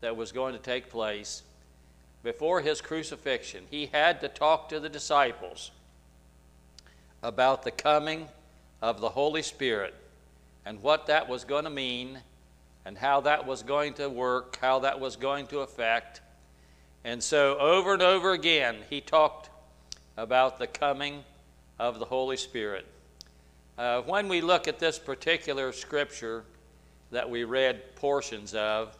that 0.00 0.16
was 0.16 0.32
going 0.32 0.52
to 0.52 0.60
take 0.60 0.90
place 0.90 1.42
before 2.22 2.60
his 2.60 2.80
crucifixion. 2.80 3.64
He 3.70 3.86
had 3.86 4.20
to 4.20 4.28
talk 4.28 4.68
to 4.68 4.80
the 4.80 4.88
disciples 4.88 5.70
about 7.24 7.62
the 7.62 7.70
coming 7.70 8.28
of 8.82 9.00
the 9.00 9.08
Holy 9.08 9.40
Spirit 9.40 9.94
and 10.66 10.80
what 10.82 11.06
that 11.06 11.26
was 11.26 11.44
going 11.44 11.64
to 11.64 11.70
mean 11.70 12.18
and 12.84 12.98
how 12.98 13.22
that 13.22 13.46
was 13.46 13.62
going 13.62 13.94
to 13.94 14.10
work, 14.10 14.58
how 14.60 14.80
that 14.80 15.00
was 15.00 15.16
going 15.16 15.46
to 15.46 15.60
affect. 15.60 16.20
And 17.02 17.22
so, 17.22 17.58
over 17.58 17.94
and 17.94 18.02
over 18.02 18.32
again, 18.32 18.76
he 18.90 19.00
talked 19.00 19.48
about 20.18 20.58
the 20.58 20.66
coming 20.66 21.24
of 21.78 21.98
the 21.98 22.04
Holy 22.04 22.36
Spirit. 22.36 22.86
Uh, 23.78 24.02
when 24.02 24.28
we 24.28 24.42
look 24.42 24.68
at 24.68 24.78
this 24.78 24.98
particular 24.98 25.72
scripture 25.72 26.44
that 27.10 27.28
we 27.28 27.44
read 27.44 27.96
portions 27.96 28.54
of, 28.54 28.96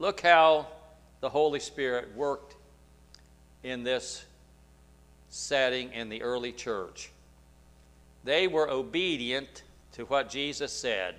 look 0.00 0.20
how 0.20 0.66
the 1.20 1.28
Holy 1.28 1.60
Spirit 1.60 2.14
worked 2.16 2.56
in 3.62 3.84
this 3.84 4.24
setting 5.28 5.92
in 5.92 6.08
the 6.08 6.20
early 6.20 6.52
church. 6.52 7.10
They 8.24 8.46
were 8.46 8.68
obedient 8.68 9.62
to 9.92 10.04
what 10.06 10.30
Jesus 10.30 10.72
said, 10.72 11.14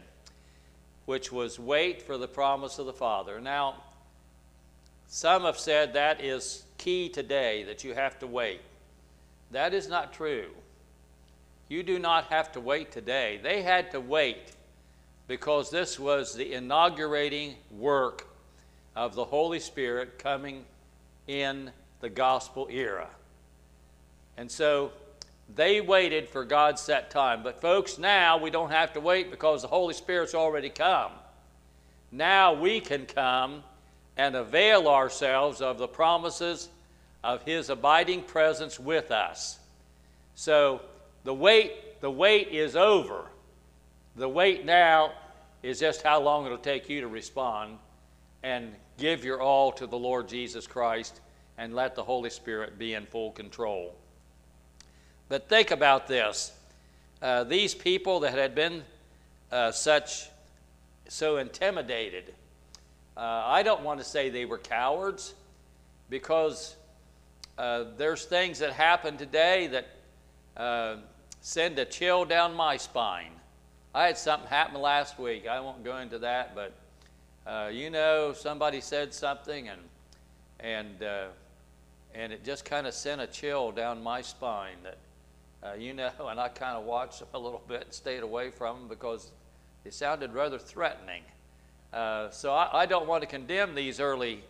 which 1.05 1.31
was 1.31 1.59
wait 1.59 2.01
for 2.01 2.17
the 2.17 2.27
promise 2.27 2.79
of 2.79 2.87
the 2.87 2.93
Father. 2.93 3.39
Now, 3.39 3.75
some 5.07 5.43
have 5.43 5.59
said 5.59 5.93
that 5.93 6.21
is 6.23 6.63
key 6.77 7.09
today, 7.09 7.63
that 7.63 7.83
you 7.83 7.93
have 7.93 8.19
to 8.19 8.27
wait. 8.27 8.61
That 9.51 9.73
is 9.73 9.87
not 9.87 10.13
true. 10.13 10.49
You 11.69 11.83
do 11.83 11.99
not 11.99 12.25
have 12.25 12.51
to 12.53 12.59
wait 12.59 12.91
today. 12.91 13.39
They 13.41 13.61
had 13.61 13.91
to 13.91 13.99
wait 13.99 14.51
because 15.27 15.69
this 15.69 15.99
was 15.99 16.35
the 16.35 16.53
inaugurating 16.53 17.55
work 17.71 18.27
of 18.95 19.15
the 19.15 19.25
Holy 19.25 19.59
Spirit 19.59 20.19
coming 20.19 20.65
in 21.27 21.71
the 22.01 22.09
gospel 22.09 22.67
era. 22.69 23.07
And 24.37 24.49
so 24.51 24.91
they 25.53 25.81
waited 25.81 26.27
for 26.27 26.43
God's 26.43 26.81
set 26.81 27.11
time. 27.11 27.43
But, 27.43 27.61
folks, 27.61 27.97
now 27.97 28.37
we 28.37 28.49
don't 28.49 28.71
have 28.71 28.93
to 28.93 28.99
wait 28.99 29.29
because 29.29 29.61
the 29.61 29.67
Holy 29.67 29.93
Spirit's 29.93 30.33
already 30.33 30.69
come. 30.69 31.11
Now 32.11 32.53
we 32.53 32.79
can 32.79 33.05
come 33.05 33.63
and 34.17 34.35
avail 34.35 34.87
ourselves 34.87 35.61
of 35.61 35.77
the 35.77 35.87
promises 35.87 36.69
of 37.23 37.43
His 37.43 37.69
abiding 37.69 38.23
presence 38.23 38.79
with 38.79 39.11
us. 39.11 39.59
So, 40.35 40.81
the 41.23 41.33
wait, 41.33 42.01
the 42.01 42.11
wait 42.11 42.49
is 42.49 42.75
over. 42.75 43.25
The 44.15 44.29
wait 44.29 44.65
now 44.65 45.11
is 45.63 45.79
just 45.79 46.01
how 46.01 46.21
long 46.21 46.45
it'll 46.45 46.57
take 46.57 46.89
you 46.89 47.01
to 47.01 47.07
respond 47.07 47.77
and 48.43 48.73
give 48.97 49.25
your 49.25 49.41
all 49.41 49.71
to 49.73 49.87
the 49.87 49.97
Lord 49.97 50.27
Jesus 50.27 50.67
Christ 50.67 51.21
and 51.57 51.73
let 51.73 51.95
the 51.95 52.03
Holy 52.03 52.29
Spirit 52.29 52.77
be 52.77 52.93
in 52.93 53.05
full 53.05 53.31
control. 53.31 53.95
But 55.27 55.49
think 55.49 55.71
about 55.71 56.07
this. 56.07 56.51
Uh, 57.21 57.43
these 57.43 57.73
people 57.73 58.19
that 58.21 58.33
had 58.33 58.53
been 58.53 58.83
uh, 59.51 59.71
such, 59.71 60.29
so 61.07 61.37
intimidated, 61.37 62.33
uh, 63.17 63.43
I 63.45 63.63
don't 63.63 63.81
want 63.81 63.99
to 63.99 64.05
say 64.05 64.29
they 64.29 64.45
were 64.45 64.57
cowards 64.57 65.33
because 66.09 66.75
uh, 67.57 67.85
there's 67.97 68.25
things 68.25 68.59
that 68.59 68.73
happen 68.73 69.17
today 69.17 69.67
that 69.67 69.87
uh, 70.57 70.97
send 71.41 71.79
a 71.79 71.85
chill 71.85 72.25
down 72.25 72.53
my 72.53 72.77
spine. 72.77 73.31
I 73.95 74.07
had 74.07 74.17
something 74.17 74.49
happen 74.49 74.79
last 74.79 75.17
week. 75.17 75.47
I 75.47 75.59
won't 75.61 75.83
go 75.83 75.97
into 75.97 76.19
that, 76.19 76.53
but 76.53 76.73
uh, 77.47 77.69
you 77.71 77.89
know, 77.89 78.33
somebody 78.33 78.81
said 78.81 79.13
something 79.13 79.69
and 79.69 79.81
and 80.59 81.03
and 82.13 82.31
it 82.31 82.43
just 82.43 82.65
kind 82.65 82.87
of 82.87 82.93
sent 82.93 83.21
a 83.21 83.27
chill 83.27 83.71
down 83.71 84.01
my 84.01 84.21
spine 84.21 84.77
that 84.83 84.97
uh, 85.65 85.73
you 85.75 85.93
know, 85.93 86.11
and 86.27 86.39
I 86.39 86.49
kind 86.49 86.77
of 86.77 86.85
watched 86.85 87.19
them 87.19 87.27
a 87.33 87.39
little 87.39 87.61
bit 87.67 87.83
and 87.83 87.93
stayed 87.93 88.23
away 88.23 88.51
from 88.51 88.79
them 88.79 88.87
because 88.87 89.31
they 89.83 89.89
sounded 89.89 90.33
rather 90.33 90.59
threatening. 90.59 91.23
Uh, 91.93 92.29
so 92.29 92.53
I, 92.53 92.81
I 92.81 92.85
don't 92.85 93.07
want 93.07 93.21
to 93.21 93.27
condemn 93.27 93.75
these 93.75 93.99
early 93.99 94.43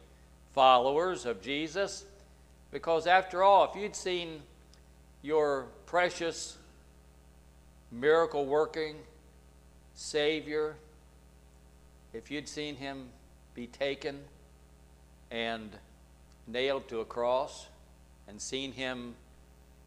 followers 0.54 1.26
of 1.26 1.42
Jesus 1.42 2.06
because, 2.72 3.08
after 3.08 3.44
all, 3.44 3.70
if 3.70 3.80
you'd 3.80 3.96
seen 3.96 4.42
your 5.22 5.66
precious 5.86 6.58
miracle 7.92 8.46
working 8.46 8.96
Savior, 9.94 10.76
if 12.14 12.32
you'd 12.32 12.48
seen 12.48 12.76
him 12.76 13.08
be 13.54 13.68
taken 13.68 14.20
and 15.32 15.70
nailed 16.48 16.88
to 16.90 17.00
a 17.00 17.06
cross 17.06 17.68
and 18.28 18.42
seen 18.42 18.72
him 18.72 19.16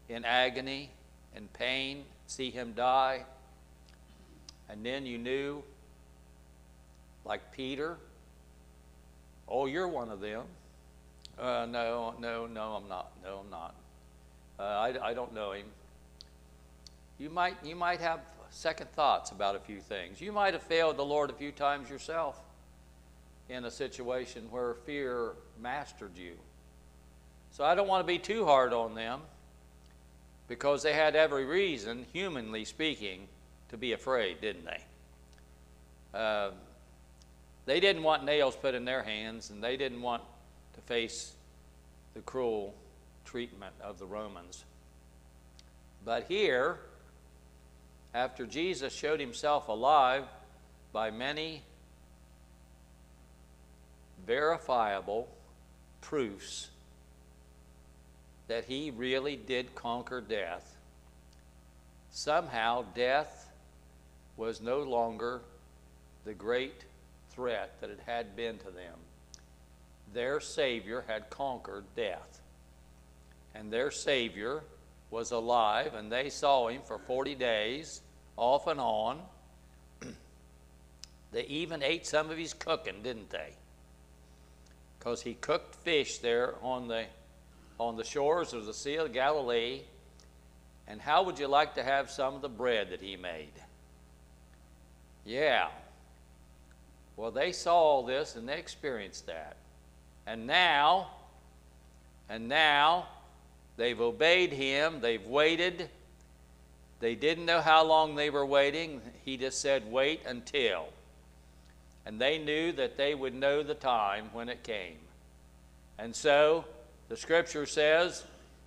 in 0.07 0.25
agony 0.25 0.89
and 1.35 1.51
pain, 1.53 2.03
see 2.27 2.49
him 2.49 2.73
die. 2.73 3.23
And 4.69 4.85
then 4.85 5.05
you 5.05 5.17
knew, 5.17 5.63
like 7.25 7.51
Peter, 7.51 7.97
oh, 9.47 9.65
you're 9.65 9.87
one 9.87 10.09
of 10.09 10.21
them. 10.21 10.43
Uh, 11.39 11.65
no, 11.69 12.13
no, 12.19 12.45
no, 12.45 12.73
I'm 12.73 12.87
not. 12.87 13.11
No, 13.23 13.41
I'm 13.43 13.49
not. 13.49 13.73
Uh, 14.59 14.63
I, 14.63 15.09
I 15.09 15.13
don't 15.13 15.33
know 15.33 15.53
him. 15.53 15.65
You 17.17 17.29
might, 17.29 17.55
you 17.63 17.75
might 17.75 18.01
have 18.01 18.19
second 18.51 18.91
thoughts 18.91 19.31
about 19.31 19.55
a 19.55 19.59
few 19.59 19.79
things. 19.79 20.21
You 20.21 20.31
might 20.31 20.53
have 20.53 20.63
failed 20.63 20.97
the 20.97 21.05
Lord 21.05 21.29
a 21.29 21.33
few 21.33 21.51
times 21.51 21.89
yourself 21.89 22.39
in 23.47 23.65
a 23.65 23.71
situation 23.71 24.43
where 24.51 24.73
fear 24.85 25.31
mastered 25.61 26.17
you. 26.17 26.33
So 27.51 27.63
I 27.63 27.75
don't 27.75 27.87
want 27.87 28.05
to 28.05 28.07
be 28.07 28.19
too 28.19 28.45
hard 28.45 28.73
on 28.73 28.95
them 28.95 29.21
because 30.49 30.81
they 30.81 30.93
had 30.93 31.15
every 31.15 31.45
reason, 31.45 32.05
humanly 32.11 32.65
speaking, 32.65 33.27
to 33.69 33.77
be 33.77 33.93
afraid, 33.93 34.41
didn't 34.41 34.65
they? 34.65 34.83
Uh, 36.13 36.49
they 37.65 37.79
didn't 37.79 38.01
want 38.01 38.25
nails 38.25 38.55
put 38.55 38.73
in 38.73 38.83
their 38.83 39.03
hands, 39.03 39.51
and 39.51 39.63
they 39.63 39.77
didn't 39.77 40.01
want 40.01 40.23
to 40.73 40.81
face 40.81 41.33
the 42.15 42.21
cruel 42.21 42.73
treatment 43.25 43.75
of 43.79 43.99
the 43.99 44.07
Romans. 44.07 44.65
But 46.03 46.25
here, 46.27 46.79
after 48.15 48.47
Jesus 48.47 48.91
showed 48.91 49.19
himself 49.19 49.67
alive 49.67 50.23
by 50.91 51.11
many 51.11 51.61
verifiable 54.25 55.27
proofs 56.01 56.69
that 58.49 58.65
he 58.65 58.91
really 58.91 59.35
did 59.35 59.75
conquer 59.75 60.19
death, 60.19 60.75
somehow 62.09 62.83
death 62.95 63.47
was 64.35 64.59
no 64.59 64.79
longer 64.79 65.41
the 66.25 66.33
great 66.33 66.83
threat 67.29 67.79
that 67.79 67.91
it 67.91 67.99
had 68.07 68.35
been 68.35 68.57
to 68.57 68.71
them. 68.71 68.95
Their 70.13 70.39
Savior 70.39 71.05
had 71.07 71.29
conquered 71.29 71.85
death. 71.95 72.41
And 73.53 73.71
their 73.71 73.91
Savior 73.91 74.63
was 75.11 75.31
alive, 75.31 75.93
and 75.93 76.11
they 76.11 76.29
saw 76.29 76.69
him 76.69 76.81
for 76.83 76.97
40 76.97 77.35
days, 77.35 78.01
off 78.35 78.65
and 78.65 78.79
on. 78.79 79.21
they 81.31 81.43
even 81.43 81.83
ate 81.83 82.07
some 82.07 82.31
of 82.31 82.37
his 82.37 82.53
cooking, 82.53 83.03
didn't 83.03 83.29
they? 83.29 83.53
Because 84.97 85.21
he 85.21 85.35
cooked 85.35 85.75
fish 85.75 86.17
there 86.17 86.55
on 86.63 86.87
the, 86.87 87.05
on 87.79 87.95
the 87.95 88.03
shores 88.03 88.53
of 88.53 88.65
the 88.65 88.73
Sea 88.73 88.97
of 88.97 89.13
Galilee. 89.13 89.81
And 90.87 91.01
how 91.01 91.23
would 91.23 91.39
you 91.39 91.47
like 91.47 91.75
to 91.75 91.83
have 91.83 92.11
some 92.11 92.35
of 92.35 92.41
the 92.41 92.49
bread 92.49 92.89
that 92.91 93.01
he 93.01 93.15
made? 93.15 93.53
Yeah. 95.25 95.67
Well, 97.15 97.31
they 97.31 97.51
saw 97.51 97.75
all 97.75 98.03
this 98.03 98.35
and 98.35 98.47
they 98.47 98.57
experienced 98.57 99.27
that. 99.27 99.57
And 100.27 100.45
now, 100.45 101.07
and 102.29 102.47
now, 102.47 103.07
they've 103.77 103.99
obeyed 103.99 104.53
him, 104.53 104.99
they've 105.01 105.25
waited. 105.25 105.89
They 106.99 107.15
didn't 107.15 107.45
know 107.45 107.61
how 107.61 107.85
long 107.85 108.15
they 108.15 108.29
were 108.29 108.45
waiting. 108.45 109.01
He 109.23 109.37
just 109.37 109.61
said, 109.61 109.89
wait 109.89 110.21
until. 110.25 110.89
And 112.05 112.19
they 112.19 112.37
knew 112.37 112.71
that 112.73 112.97
they 112.97 113.15
would 113.15 113.33
know 113.33 113.63
the 113.63 113.73
time 113.73 114.29
when 114.33 114.49
it 114.49 114.63
came. 114.63 114.97
And 115.97 116.15
so, 116.15 116.65
the 117.09 117.17
scripture 117.17 117.65
says 117.65 118.23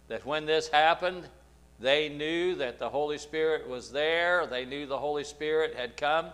that 0.09 0.27
when 0.27 0.45
this 0.45 0.69
happened, 0.69 1.25
they 1.81 2.09
knew 2.09 2.57
that 2.57 2.79
the 2.79 2.89
Holy 2.89 3.19
Spirit 3.19 3.69
was 3.69 3.91
there. 3.91 4.47
They 4.47 4.65
knew 4.65 4.87
the 4.87 4.99
Holy 4.99 5.25
Spirit 5.25 5.75
had 5.75 5.97
come 5.97 6.27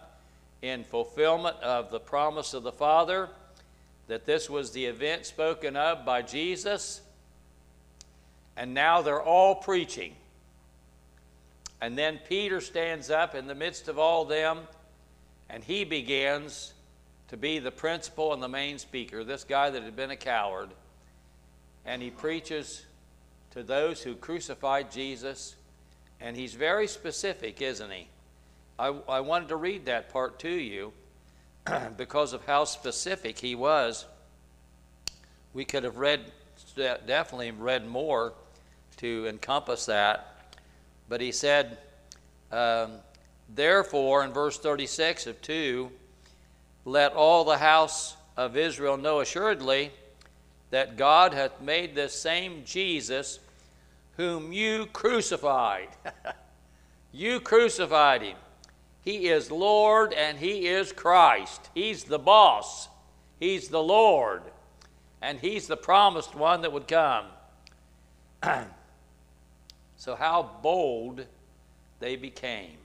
in 0.62 0.84
fulfillment 0.84 1.56
of 1.62 1.90
the 1.90 2.00
promise 2.00 2.54
of 2.54 2.62
the 2.62 2.72
Father, 2.72 3.28
that 4.08 4.26
this 4.26 4.50
was 4.50 4.72
the 4.72 4.86
event 4.86 5.26
spoken 5.26 5.76
of 5.76 6.04
by 6.04 6.22
Jesus. 6.22 7.02
And 8.56 8.74
now 8.74 9.02
they're 9.02 9.22
all 9.22 9.54
preaching. 9.54 10.14
And 11.80 11.96
then 11.96 12.18
Peter 12.28 12.60
stands 12.60 13.08
up 13.10 13.34
in 13.34 13.46
the 13.46 13.54
midst 13.54 13.86
of 13.86 13.98
all 13.98 14.24
them, 14.24 14.60
and 15.48 15.62
he 15.62 15.84
begins 15.84 16.72
to 17.28 17.36
be 17.36 17.58
the 17.58 17.70
principal 17.70 18.32
and 18.32 18.42
the 18.42 18.48
main 18.48 18.78
speaker, 18.78 19.22
this 19.22 19.44
guy 19.44 19.70
that 19.70 19.82
had 19.82 19.94
been 19.94 20.10
a 20.10 20.16
coward. 20.16 20.70
And 21.88 22.02
he 22.02 22.10
preaches 22.10 22.84
to 23.52 23.62
those 23.62 24.02
who 24.02 24.14
crucified 24.14 24.90
Jesus. 24.92 25.56
And 26.20 26.36
he's 26.36 26.52
very 26.52 26.86
specific, 26.86 27.62
isn't 27.62 27.90
he? 27.90 28.08
I, 28.78 28.88
I 29.08 29.20
wanted 29.20 29.48
to 29.48 29.56
read 29.56 29.86
that 29.86 30.12
part 30.12 30.38
to 30.40 30.50
you 30.50 30.92
because 31.96 32.34
of 32.34 32.44
how 32.44 32.64
specific 32.64 33.38
he 33.38 33.54
was. 33.54 34.04
We 35.54 35.64
could 35.64 35.82
have 35.84 35.96
read, 35.96 36.30
definitely 36.76 37.52
read 37.52 37.88
more 37.88 38.34
to 38.98 39.26
encompass 39.26 39.86
that. 39.86 40.56
But 41.08 41.22
he 41.22 41.32
said, 41.32 41.78
um, 42.52 42.96
Therefore, 43.48 44.24
in 44.24 44.32
verse 44.32 44.58
36 44.58 45.26
of 45.26 45.40
2, 45.40 45.90
let 46.84 47.14
all 47.14 47.44
the 47.44 47.56
house 47.56 48.14
of 48.36 48.58
Israel 48.58 48.98
know 48.98 49.20
assuredly 49.20 49.90
that 50.70 50.96
God 50.96 51.34
hath 51.34 51.60
made 51.60 51.94
this 51.94 52.12
same 52.12 52.62
Jesus 52.64 53.40
whom 54.16 54.52
you 54.52 54.86
crucified. 54.92 55.88
you 57.12 57.40
crucified 57.40 58.22
him. 58.22 58.36
He 59.08 59.28
is 59.28 59.50
Lord 59.50 60.12
and 60.12 60.36
He 60.36 60.66
is 60.66 60.92
Christ. 60.92 61.70
He's 61.74 62.04
the 62.04 62.18
boss, 62.18 62.88
He's 63.40 63.68
the 63.68 63.82
Lord, 63.82 64.42
and 65.22 65.38
He's 65.40 65.66
the 65.66 65.78
promised 65.78 66.34
one 66.34 66.60
that 66.60 66.72
would 66.72 66.86
come. 66.86 67.24
so, 69.96 70.14
how 70.14 70.50
bold 70.62 71.24
they 72.00 72.16
became 72.16 72.76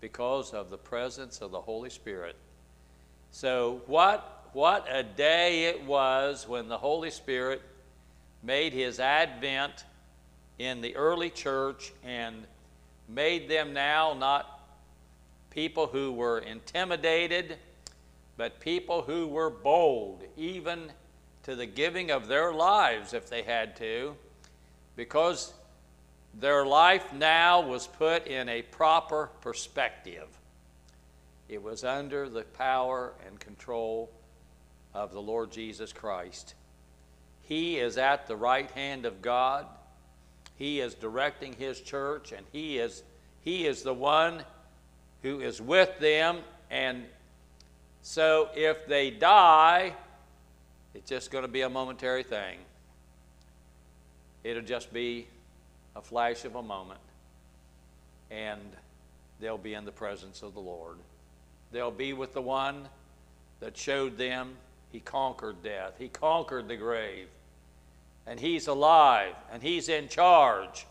because 0.00 0.52
of 0.52 0.70
the 0.70 0.76
presence 0.76 1.40
of 1.40 1.52
the 1.52 1.60
Holy 1.60 1.88
Spirit. 1.88 2.34
So, 3.30 3.80
what, 3.86 4.33
what 4.54 4.86
a 4.88 5.02
day 5.02 5.64
it 5.64 5.84
was 5.84 6.48
when 6.48 6.68
the 6.68 6.78
Holy 6.78 7.10
Spirit 7.10 7.60
made 8.42 8.72
his 8.72 9.00
advent 9.00 9.84
in 10.58 10.80
the 10.80 10.94
early 10.94 11.28
church 11.28 11.92
and 12.04 12.46
made 13.08 13.48
them 13.48 13.72
now 13.72 14.14
not 14.14 14.60
people 15.50 15.88
who 15.88 16.12
were 16.12 16.38
intimidated, 16.38 17.56
but 18.36 18.60
people 18.60 19.02
who 19.02 19.26
were 19.26 19.50
bold, 19.50 20.22
even 20.36 20.90
to 21.42 21.56
the 21.56 21.66
giving 21.66 22.10
of 22.10 22.28
their 22.28 22.52
lives 22.52 23.12
if 23.12 23.28
they 23.28 23.42
had 23.42 23.76
to, 23.76 24.14
because 24.96 25.52
their 26.40 26.64
life 26.64 27.12
now 27.12 27.60
was 27.60 27.86
put 27.86 28.26
in 28.26 28.48
a 28.48 28.62
proper 28.62 29.30
perspective. 29.40 30.28
It 31.48 31.62
was 31.62 31.84
under 31.84 32.28
the 32.28 32.42
power 32.42 33.12
and 33.26 33.38
control 33.38 34.10
of 34.94 35.12
the 35.12 35.20
Lord 35.20 35.50
Jesus 35.50 35.92
Christ. 35.92 36.54
He 37.42 37.78
is 37.78 37.98
at 37.98 38.26
the 38.26 38.36
right 38.36 38.70
hand 38.70 39.04
of 39.04 39.20
God. 39.20 39.66
He 40.56 40.80
is 40.80 40.94
directing 40.94 41.52
his 41.54 41.80
church, 41.80 42.32
and 42.32 42.46
he 42.52 42.78
is, 42.78 43.02
he 43.42 43.66
is 43.66 43.82
the 43.82 43.92
one 43.92 44.44
who 45.22 45.40
is 45.40 45.60
with 45.60 45.98
them. 45.98 46.38
And 46.70 47.04
so 48.02 48.48
if 48.54 48.86
they 48.86 49.10
die, 49.10 49.94
it's 50.94 51.10
just 51.10 51.30
going 51.30 51.42
to 51.42 51.48
be 51.50 51.62
a 51.62 51.68
momentary 51.68 52.22
thing. 52.22 52.58
It'll 54.44 54.62
just 54.62 54.92
be 54.92 55.26
a 55.96 56.00
flash 56.00 56.44
of 56.44 56.54
a 56.54 56.62
moment, 56.62 57.00
and 58.30 58.60
they'll 59.40 59.58
be 59.58 59.74
in 59.74 59.84
the 59.84 59.92
presence 59.92 60.42
of 60.42 60.54
the 60.54 60.60
Lord. 60.60 60.98
They'll 61.72 61.90
be 61.90 62.12
with 62.12 62.32
the 62.32 62.42
one 62.42 62.88
that 63.60 63.76
showed 63.76 64.16
them 64.16 64.56
he 64.94 65.00
conquered 65.00 65.60
death, 65.60 65.94
he 65.98 66.06
conquered 66.06 66.68
the 66.68 66.76
grave, 66.76 67.26
and 68.28 68.38
he's 68.38 68.68
alive, 68.68 69.34
and 69.52 69.60
he's 69.60 69.88
in 69.88 70.06
charge. 70.06 70.86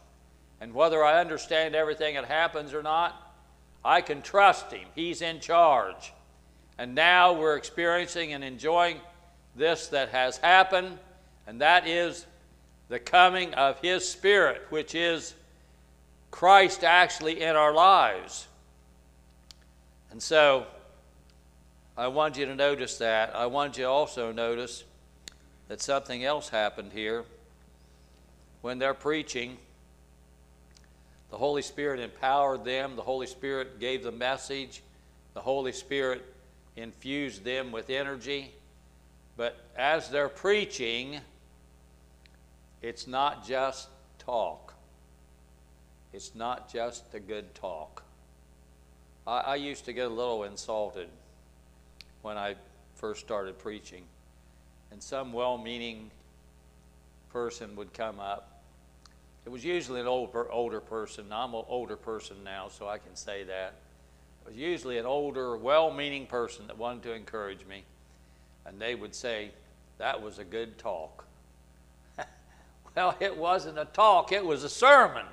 And 0.59 0.73
whether 0.73 1.01
I 1.01 1.21
understand 1.21 1.73
everything 1.73 2.15
that 2.15 2.25
happens 2.25 2.73
or 2.73 2.83
not, 2.83 3.33
I 3.83 4.01
can 4.01 4.21
trust 4.21 4.73
Him. 4.73 4.89
He's 4.93 5.21
in 5.21 5.39
charge. 5.39 6.11
And 6.77 6.93
now 6.95 7.31
we're 7.31 7.55
experiencing 7.55 8.33
and 8.33 8.43
enjoying 8.43 8.97
this 9.55 9.87
that 9.87 10.09
has 10.09 10.35
happened, 10.35 10.97
and 11.47 11.61
that 11.61 11.87
is 11.87 12.25
the 12.89 12.99
coming 12.99 13.53
of 13.53 13.79
His 13.79 14.05
Spirit, 14.05 14.63
which 14.69 14.95
is 14.95 15.33
Christ 16.29 16.83
actually 16.83 17.41
in 17.41 17.55
our 17.55 17.73
lives. 17.73 18.49
And 20.11 20.21
so, 20.21 20.67
I 21.95 22.07
want 22.07 22.37
you 22.37 22.45
to 22.47 22.55
notice 22.55 22.97
that. 22.97 23.35
I 23.35 23.45
want 23.45 23.77
you 23.77 23.85
also 23.85 24.31
notice 24.31 24.83
that 25.67 25.79
something 25.79 26.23
else 26.23 26.49
happened 26.49 26.91
here. 26.91 27.23
When 28.61 28.79
they're 28.79 28.95
preaching, 28.95 29.57
the 31.29 31.37
Holy 31.37 31.61
Spirit 31.61 31.99
empowered 31.99 32.65
them, 32.65 32.95
the 32.95 33.03
Holy 33.03 33.27
Spirit 33.27 33.79
gave 33.79 34.03
the 34.03 34.11
message, 34.11 34.81
the 35.35 35.41
Holy 35.41 35.71
Spirit 35.71 36.23
infused 36.75 37.43
them 37.43 37.71
with 37.71 37.91
energy. 37.91 38.51
But 39.37 39.57
as 39.75 40.09
they're 40.09 40.29
preaching, 40.29 41.19
it's 42.81 43.05
not 43.05 43.45
just 43.45 43.87
talk. 44.17 44.73
It's 46.11 46.33
not 46.33 46.71
just 46.71 47.13
a 47.13 47.19
good 47.19 47.53
talk. 47.53 48.03
I, 49.27 49.39
I 49.39 49.55
used 49.55 49.85
to 49.85 49.93
get 49.93 50.07
a 50.07 50.13
little 50.13 50.43
insulted 50.43 51.07
when 52.23 52.37
I 52.37 52.55
first 52.95 53.21
started 53.21 53.59
preaching, 53.59 54.03
and 54.91 55.01
some 55.01 55.31
well 55.31 55.57
meaning 55.57 56.09
person 57.29 57.75
would 57.75 57.93
come 57.93 58.19
up 58.19 58.53
it 59.45 59.49
was 59.49 59.65
usually 59.65 59.99
an 59.99 60.07
older, 60.07 60.49
older 60.51 60.79
person. 60.79 61.25
I'm 61.31 61.53
an 61.53 61.63
older 61.67 61.97
person 61.97 62.37
now, 62.43 62.69
so 62.69 62.87
I 62.87 62.97
can 62.97 63.15
say 63.15 63.43
that. 63.43 63.73
It 64.45 64.49
was 64.49 64.55
usually 64.55 64.97
an 64.97 65.05
older, 65.05 65.57
well 65.57 65.91
meaning 65.91 66.27
person 66.27 66.67
that 66.67 66.77
wanted 66.77 67.03
to 67.03 67.13
encourage 67.13 67.65
me. 67.65 67.83
And 68.65 68.79
they 68.79 68.95
would 68.95 69.13
say, 69.13 69.51
That 69.97 70.21
was 70.21 70.39
a 70.39 70.45
good 70.45 70.77
talk. 70.77 71.25
well, 72.95 73.15
it 73.19 73.35
wasn't 73.35 73.77
a 73.77 73.85
talk, 73.85 74.31
it 74.31 74.45
was 74.45 74.63
a 74.63 74.69
sermon. 74.69 75.25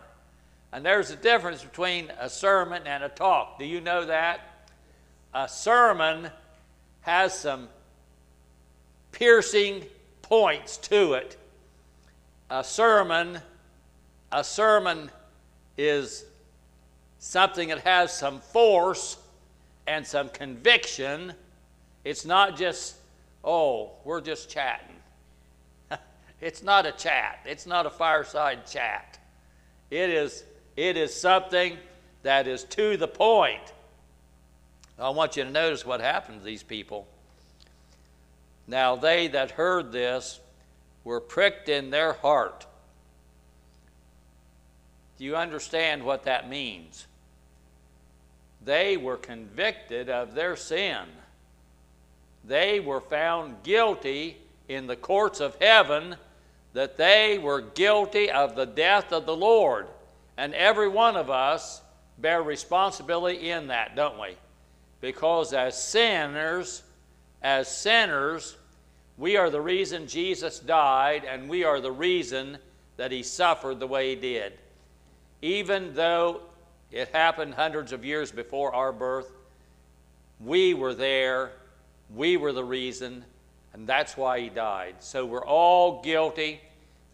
And 0.72 0.84
there's 0.84 1.10
a 1.10 1.16
difference 1.16 1.64
between 1.64 2.12
a 2.18 2.30
sermon 2.30 2.86
and 2.86 3.02
a 3.02 3.08
talk. 3.08 3.58
Do 3.58 3.64
you 3.64 3.80
know 3.80 4.06
that? 4.06 4.40
A 5.34 5.48
sermon 5.48 6.30
has 7.02 7.38
some 7.38 7.68
piercing 9.12 9.84
points 10.22 10.76
to 10.76 11.14
it. 11.14 11.36
A 12.50 12.64
sermon, 12.64 13.38
a 14.32 14.44
sermon 14.44 15.10
is 15.76 16.24
something 17.18 17.68
that 17.68 17.80
has 17.80 18.12
some 18.16 18.40
force 18.40 19.18
and 19.86 20.06
some 20.06 20.28
conviction. 20.28 21.32
It's 22.04 22.24
not 22.24 22.56
just, 22.56 22.96
oh, 23.44 23.92
we're 24.04 24.20
just 24.20 24.50
chatting. 24.50 24.96
it's 26.40 26.62
not 26.62 26.86
a 26.86 26.92
chat. 26.92 27.40
It's 27.44 27.66
not 27.66 27.86
a 27.86 27.90
fireside 27.90 28.66
chat. 28.66 29.18
It 29.90 30.10
is, 30.10 30.44
it 30.76 30.96
is 30.96 31.14
something 31.14 31.76
that 32.22 32.46
is 32.46 32.64
to 32.64 32.96
the 32.96 33.08
point. 33.08 33.72
I 35.00 35.08
want 35.10 35.36
you 35.36 35.44
to 35.44 35.50
notice 35.50 35.86
what 35.86 36.00
happened 36.00 36.40
to 36.40 36.44
these 36.44 36.62
people. 36.62 37.06
Now 38.66 38.96
they 38.96 39.28
that 39.28 39.52
heard 39.52 39.92
this 39.92 40.40
were 41.04 41.20
pricked 41.20 41.68
in 41.68 41.90
their 41.90 42.12
heart. 42.12 42.66
Do 45.18 45.24
you 45.24 45.36
understand 45.36 46.04
what 46.04 46.24
that 46.24 46.48
means? 46.48 47.06
They 48.64 48.96
were 48.96 49.16
convicted 49.16 50.10
of 50.10 50.34
their 50.34 50.54
sin. 50.54 51.04
They 52.44 52.78
were 52.80 53.00
found 53.00 53.62
guilty 53.62 54.36
in 54.68 54.86
the 54.86 54.96
courts 54.96 55.40
of 55.40 55.56
heaven 55.60 56.16
that 56.74 56.96
they 56.96 57.38
were 57.38 57.60
guilty 57.60 58.30
of 58.30 58.54
the 58.54 58.66
death 58.66 59.12
of 59.12 59.26
the 59.26 59.36
Lord. 59.36 59.88
And 60.36 60.54
every 60.54 60.88
one 60.88 61.16
of 61.16 61.30
us 61.30 61.80
bear 62.18 62.42
responsibility 62.42 63.50
in 63.50 63.68
that, 63.68 63.96
don't 63.96 64.20
we? 64.20 64.36
Because 65.00 65.52
as 65.52 65.80
sinners, 65.82 66.82
as 67.42 67.68
sinners, 67.68 68.56
we 69.16 69.36
are 69.36 69.50
the 69.50 69.60
reason 69.60 70.06
Jesus 70.06 70.58
died, 70.58 71.24
and 71.24 71.48
we 71.48 71.64
are 71.64 71.80
the 71.80 71.92
reason 71.92 72.58
that 72.96 73.12
he 73.12 73.22
suffered 73.22 73.80
the 73.80 73.86
way 73.86 74.10
he 74.10 74.16
did. 74.16 74.54
Even 75.42 75.94
though 75.94 76.42
it 76.90 77.08
happened 77.08 77.54
hundreds 77.54 77.92
of 77.92 78.04
years 78.04 78.30
before 78.30 78.74
our 78.74 78.92
birth, 78.92 79.30
we 80.38 80.74
were 80.74 80.94
there, 80.94 81.52
we 82.14 82.36
were 82.36 82.52
the 82.52 82.64
reason, 82.64 83.24
and 83.72 83.86
that's 83.86 84.16
why 84.16 84.40
he 84.40 84.48
died. 84.48 84.96
So 85.00 85.24
we're 85.24 85.44
all 85.44 86.02
guilty, 86.02 86.60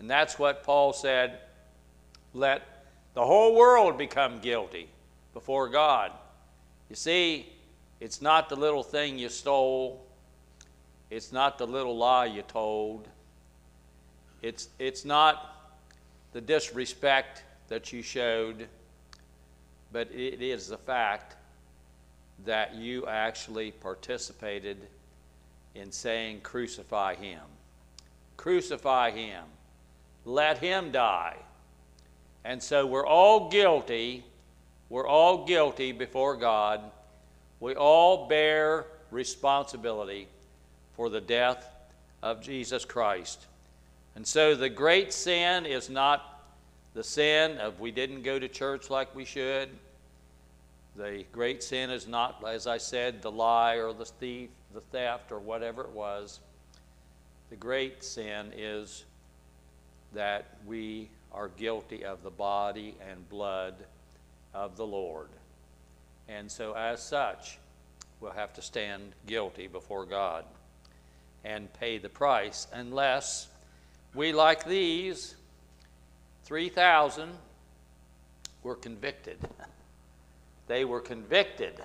and 0.00 0.10
that's 0.10 0.38
what 0.38 0.64
Paul 0.64 0.92
said 0.92 1.40
let 2.34 2.84
the 3.14 3.24
whole 3.24 3.56
world 3.56 3.96
become 3.96 4.40
guilty 4.40 4.88
before 5.32 5.68
God. 5.68 6.12
You 6.90 6.96
see, 6.96 7.46
it's 8.00 8.20
not 8.20 8.48
the 8.48 8.56
little 8.56 8.82
thing 8.82 9.18
you 9.18 9.28
stole. 9.28 10.04
It's 11.10 11.32
not 11.32 11.58
the 11.58 11.66
little 11.66 11.96
lie 11.96 12.26
you 12.26 12.42
told. 12.42 13.08
It's, 14.42 14.68
it's 14.78 15.04
not 15.04 15.74
the 16.32 16.40
disrespect 16.40 17.42
that 17.68 17.92
you 17.92 18.02
showed, 18.02 18.68
but 19.92 20.10
it 20.12 20.42
is 20.42 20.68
the 20.68 20.76
fact 20.76 21.36
that 22.44 22.74
you 22.74 23.06
actually 23.06 23.70
participated 23.70 24.76
in 25.74 25.90
saying, 25.90 26.40
Crucify 26.42 27.14
him. 27.14 27.40
Crucify 28.36 29.10
him. 29.10 29.44
Let 30.26 30.58
him 30.58 30.92
die. 30.92 31.36
And 32.44 32.62
so 32.62 32.84
we're 32.84 33.06
all 33.06 33.48
guilty. 33.48 34.24
We're 34.90 35.06
all 35.06 35.46
guilty 35.46 35.92
before 35.92 36.36
God 36.36 36.82
we 37.60 37.74
all 37.74 38.28
bear 38.28 38.86
responsibility 39.10 40.28
for 40.94 41.08
the 41.08 41.20
death 41.20 41.68
of 42.22 42.42
Jesus 42.42 42.84
Christ. 42.84 43.46
And 44.14 44.26
so 44.26 44.54
the 44.54 44.68
great 44.68 45.12
sin 45.12 45.66
is 45.66 45.90
not 45.90 46.42
the 46.94 47.04
sin 47.04 47.58
of 47.58 47.80
we 47.80 47.90
didn't 47.90 48.22
go 48.22 48.38
to 48.38 48.48
church 48.48 48.88
like 48.88 49.14
we 49.14 49.24
should. 49.24 49.68
The 50.96 51.24
great 51.30 51.62
sin 51.62 51.90
is 51.90 52.08
not, 52.08 52.42
as 52.48 52.66
I 52.66 52.78
said, 52.78 53.20
the 53.20 53.30
lie 53.30 53.74
or 53.74 53.92
the 53.92 54.06
thief, 54.06 54.48
the 54.72 54.80
theft 54.80 55.30
or 55.30 55.38
whatever 55.38 55.82
it 55.82 55.90
was. 55.90 56.40
The 57.50 57.56
great 57.56 58.02
sin 58.02 58.52
is 58.56 59.04
that 60.14 60.46
we 60.66 61.10
are 61.32 61.48
guilty 61.48 62.04
of 62.04 62.22
the 62.22 62.30
body 62.30 62.94
and 63.10 63.28
blood 63.28 63.74
of 64.54 64.76
the 64.78 64.86
Lord. 64.86 65.28
And 66.28 66.50
so, 66.50 66.72
as 66.74 67.02
such, 67.02 67.58
we'll 68.20 68.32
have 68.32 68.52
to 68.54 68.62
stand 68.62 69.12
guilty 69.26 69.66
before 69.66 70.04
God 70.04 70.44
and 71.44 71.72
pay 71.74 71.98
the 71.98 72.08
price 72.08 72.66
unless 72.72 73.48
we, 74.14 74.32
like 74.32 74.66
these 74.66 75.36
3,000, 76.44 77.30
were 78.62 78.74
convicted. 78.74 79.38
They 80.66 80.84
were 80.84 81.00
convicted 81.00 81.80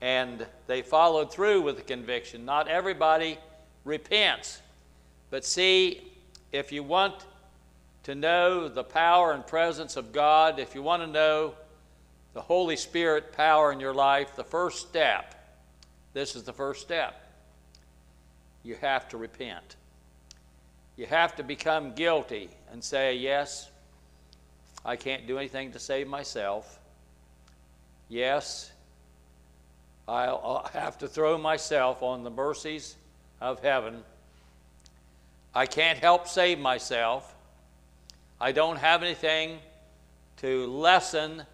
and 0.00 0.46
they 0.66 0.82
followed 0.82 1.32
through 1.32 1.62
with 1.62 1.76
the 1.76 1.82
conviction. 1.82 2.44
Not 2.44 2.66
everybody 2.66 3.38
repents. 3.84 4.60
But 5.30 5.44
see, 5.44 6.12
if 6.50 6.72
you 6.72 6.82
want 6.82 7.24
to 8.02 8.16
know 8.16 8.68
the 8.68 8.82
power 8.82 9.32
and 9.32 9.46
presence 9.46 9.96
of 9.96 10.12
God, 10.12 10.58
if 10.58 10.74
you 10.74 10.82
want 10.82 11.02
to 11.02 11.06
know 11.06 11.54
the 12.34 12.40
Holy 12.40 12.76
Spirit 12.76 13.32
power 13.32 13.72
in 13.72 13.80
your 13.80 13.94
life, 13.94 14.34
the 14.36 14.44
first 14.44 14.88
step, 14.88 15.34
this 16.12 16.36
is 16.36 16.44
the 16.44 16.52
first 16.52 16.80
step. 16.80 17.18
You 18.62 18.76
have 18.80 19.08
to 19.10 19.16
repent. 19.16 19.76
You 20.96 21.06
have 21.06 21.34
to 21.36 21.42
become 21.42 21.94
guilty 21.94 22.50
and 22.70 22.82
say, 22.82 23.16
Yes, 23.16 23.70
I 24.84 24.96
can't 24.96 25.26
do 25.26 25.38
anything 25.38 25.72
to 25.72 25.78
save 25.78 26.06
myself. 26.06 26.78
Yes, 28.08 28.70
I'll 30.06 30.68
have 30.72 30.98
to 30.98 31.08
throw 31.08 31.38
myself 31.38 32.02
on 32.02 32.24
the 32.24 32.30
mercies 32.30 32.96
of 33.40 33.62
heaven. 33.62 34.02
I 35.54 35.66
can't 35.66 35.98
help 35.98 36.28
save 36.28 36.58
myself. 36.58 37.34
I 38.40 38.52
don't 38.52 38.76
have 38.76 39.02
anything 39.02 39.58
to 40.38 40.66
lessen 40.66 41.44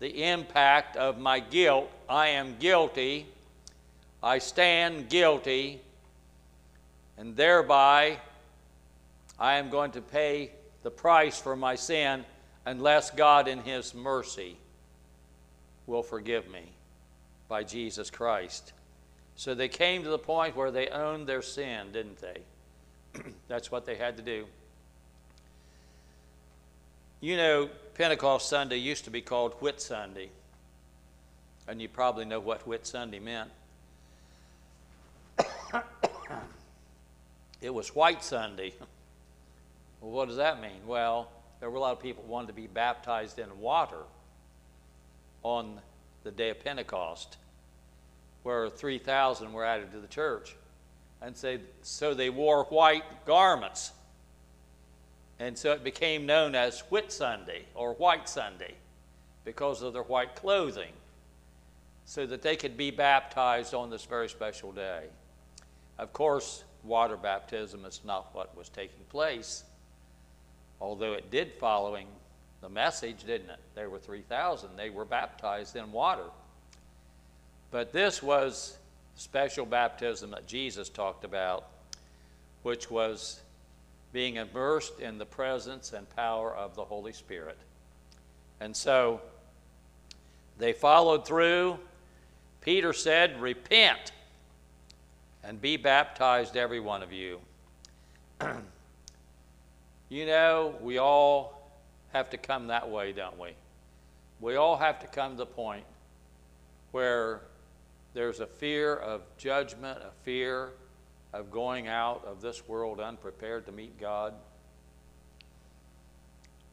the 0.00 0.24
impact 0.24 0.96
of 0.96 1.18
my 1.18 1.38
guilt. 1.38 1.88
I 2.08 2.28
am 2.28 2.56
guilty. 2.58 3.26
I 4.22 4.38
stand 4.38 5.08
guilty. 5.08 5.80
And 7.16 7.36
thereby, 7.36 8.18
I 9.38 9.54
am 9.56 9.70
going 9.70 9.92
to 9.92 10.00
pay 10.00 10.50
the 10.82 10.90
price 10.90 11.38
for 11.38 11.54
my 11.54 11.74
sin 11.74 12.24
unless 12.66 13.10
God, 13.10 13.46
in 13.46 13.60
His 13.60 13.94
mercy, 13.94 14.56
will 15.86 16.02
forgive 16.02 16.50
me 16.50 16.72
by 17.48 17.62
Jesus 17.62 18.10
Christ. 18.10 18.72
So 19.36 19.54
they 19.54 19.68
came 19.68 20.02
to 20.02 20.08
the 20.10 20.18
point 20.18 20.56
where 20.56 20.70
they 20.70 20.88
owned 20.88 21.26
their 21.26 21.42
sin, 21.42 21.92
didn't 21.92 22.18
they? 22.20 23.22
That's 23.48 23.70
what 23.70 23.84
they 23.84 23.96
had 23.96 24.16
to 24.16 24.22
do. 24.22 24.46
You 27.20 27.36
know, 27.36 27.70
Pentecost 28.00 28.48
Sunday 28.48 28.78
used 28.78 29.04
to 29.04 29.10
be 29.10 29.20
called 29.20 29.52
Whit 29.60 29.78
Sunday. 29.78 30.30
And 31.68 31.82
you 31.82 31.88
probably 31.90 32.24
know 32.24 32.40
what 32.40 32.66
Whit 32.66 32.86
Sunday 32.86 33.18
meant. 33.18 33.50
it 37.60 37.68
was 37.68 37.94
White 37.94 38.24
Sunday. 38.24 38.72
well, 40.00 40.12
what 40.12 40.28
does 40.28 40.38
that 40.38 40.62
mean? 40.62 40.86
Well, 40.86 41.30
there 41.60 41.68
were 41.68 41.76
a 41.76 41.80
lot 41.80 41.92
of 41.92 42.00
people 42.00 42.24
who 42.24 42.32
wanted 42.32 42.46
to 42.46 42.52
be 42.54 42.66
baptized 42.66 43.38
in 43.38 43.60
water 43.60 44.04
on 45.42 45.78
the 46.24 46.30
day 46.30 46.48
of 46.48 46.64
Pentecost, 46.64 47.36
where 48.44 48.70
3,000 48.70 49.52
were 49.52 49.66
added 49.66 49.92
to 49.92 49.98
the 49.98 50.08
church. 50.08 50.56
And 51.20 51.36
so, 51.36 51.58
so 51.82 52.14
they 52.14 52.30
wore 52.30 52.64
white 52.64 53.26
garments 53.26 53.92
and 55.40 55.56
so 55.56 55.72
it 55.72 55.82
became 55.82 56.26
known 56.26 56.54
as 56.54 56.80
Whit 56.90 57.10
Sunday 57.10 57.64
or 57.74 57.94
White 57.94 58.28
Sunday 58.28 58.74
because 59.44 59.82
of 59.82 59.94
their 59.94 60.02
white 60.02 60.36
clothing, 60.36 60.92
so 62.04 62.26
that 62.26 62.42
they 62.42 62.56
could 62.56 62.76
be 62.76 62.90
baptized 62.90 63.72
on 63.72 63.88
this 63.88 64.04
very 64.04 64.28
special 64.28 64.70
day. 64.70 65.04
Of 65.98 66.12
course, 66.12 66.64
water 66.84 67.16
baptism 67.16 67.84
is 67.86 68.02
not 68.04 68.34
what 68.34 68.56
was 68.56 68.68
taking 68.68 69.04
place, 69.08 69.64
although 70.80 71.14
it 71.14 71.30
did 71.30 71.54
following 71.54 72.06
the 72.60 72.68
message, 72.68 73.24
didn't 73.24 73.50
it? 73.50 73.60
There 73.74 73.88
were 73.88 73.98
3,000. 73.98 74.76
They 74.76 74.90
were 74.90 75.06
baptized 75.06 75.74
in 75.74 75.90
water. 75.90 76.26
But 77.70 77.92
this 77.92 78.22
was 78.22 78.76
special 79.14 79.64
baptism 79.64 80.32
that 80.32 80.46
Jesus 80.46 80.90
talked 80.90 81.24
about, 81.24 81.66
which 82.62 82.90
was 82.90 83.40
being 84.12 84.36
immersed 84.36 84.98
in 85.00 85.18
the 85.18 85.26
presence 85.26 85.92
and 85.92 86.08
power 86.16 86.54
of 86.54 86.74
the 86.74 86.84
Holy 86.84 87.12
Spirit. 87.12 87.58
And 88.60 88.76
so 88.76 89.20
they 90.58 90.72
followed 90.72 91.26
through. 91.26 91.78
Peter 92.60 92.92
said, 92.92 93.40
Repent 93.40 94.12
and 95.42 95.60
be 95.60 95.76
baptized, 95.76 96.56
every 96.56 96.80
one 96.80 97.02
of 97.02 97.12
you. 97.12 97.40
you 100.08 100.26
know, 100.26 100.74
we 100.80 100.98
all 100.98 101.70
have 102.12 102.28
to 102.30 102.36
come 102.36 102.66
that 102.66 102.88
way, 102.88 103.12
don't 103.12 103.38
we? 103.38 103.50
We 104.40 104.56
all 104.56 104.76
have 104.76 104.98
to 105.00 105.06
come 105.06 105.32
to 105.32 105.38
the 105.38 105.46
point 105.46 105.84
where 106.92 107.40
there's 108.14 108.40
a 108.40 108.46
fear 108.46 108.96
of 108.96 109.22
judgment, 109.38 109.98
a 109.98 110.10
fear 110.24 110.70
of 111.32 111.50
going 111.50 111.88
out 111.88 112.24
of 112.26 112.40
this 112.40 112.66
world 112.66 113.00
unprepared 113.00 113.66
to 113.66 113.72
meet 113.72 113.98
God. 114.00 114.34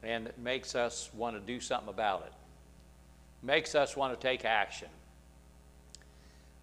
And 0.03 0.27
it 0.27 0.37
makes 0.37 0.75
us 0.75 1.09
want 1.13 1.35
to 1.35 1.41
do 1.41 1.59
something 1.59 1.89
about 1.89 2.23
it, 2.25 2.33
makes 3.45 3.75
us 3.75 3.95
want 3.95 4.19
to 4.19 4.27
take 4.27 4.45
action. 4.45 4.89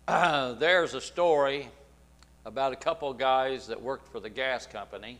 There's 0.08 0.94
a 0.94 1.00
story 1.00 1.68
about 2.44 2.72
a 2.72 2.76
couple 2.76 3.10
of 3.10 3.18
guys 3.18 3.68
that 3.68 3.80
worked 3.80 4.08
for 4.08 4.20
the 4.20 4.30
gas 4.30 4.66
company, 4.66 5.18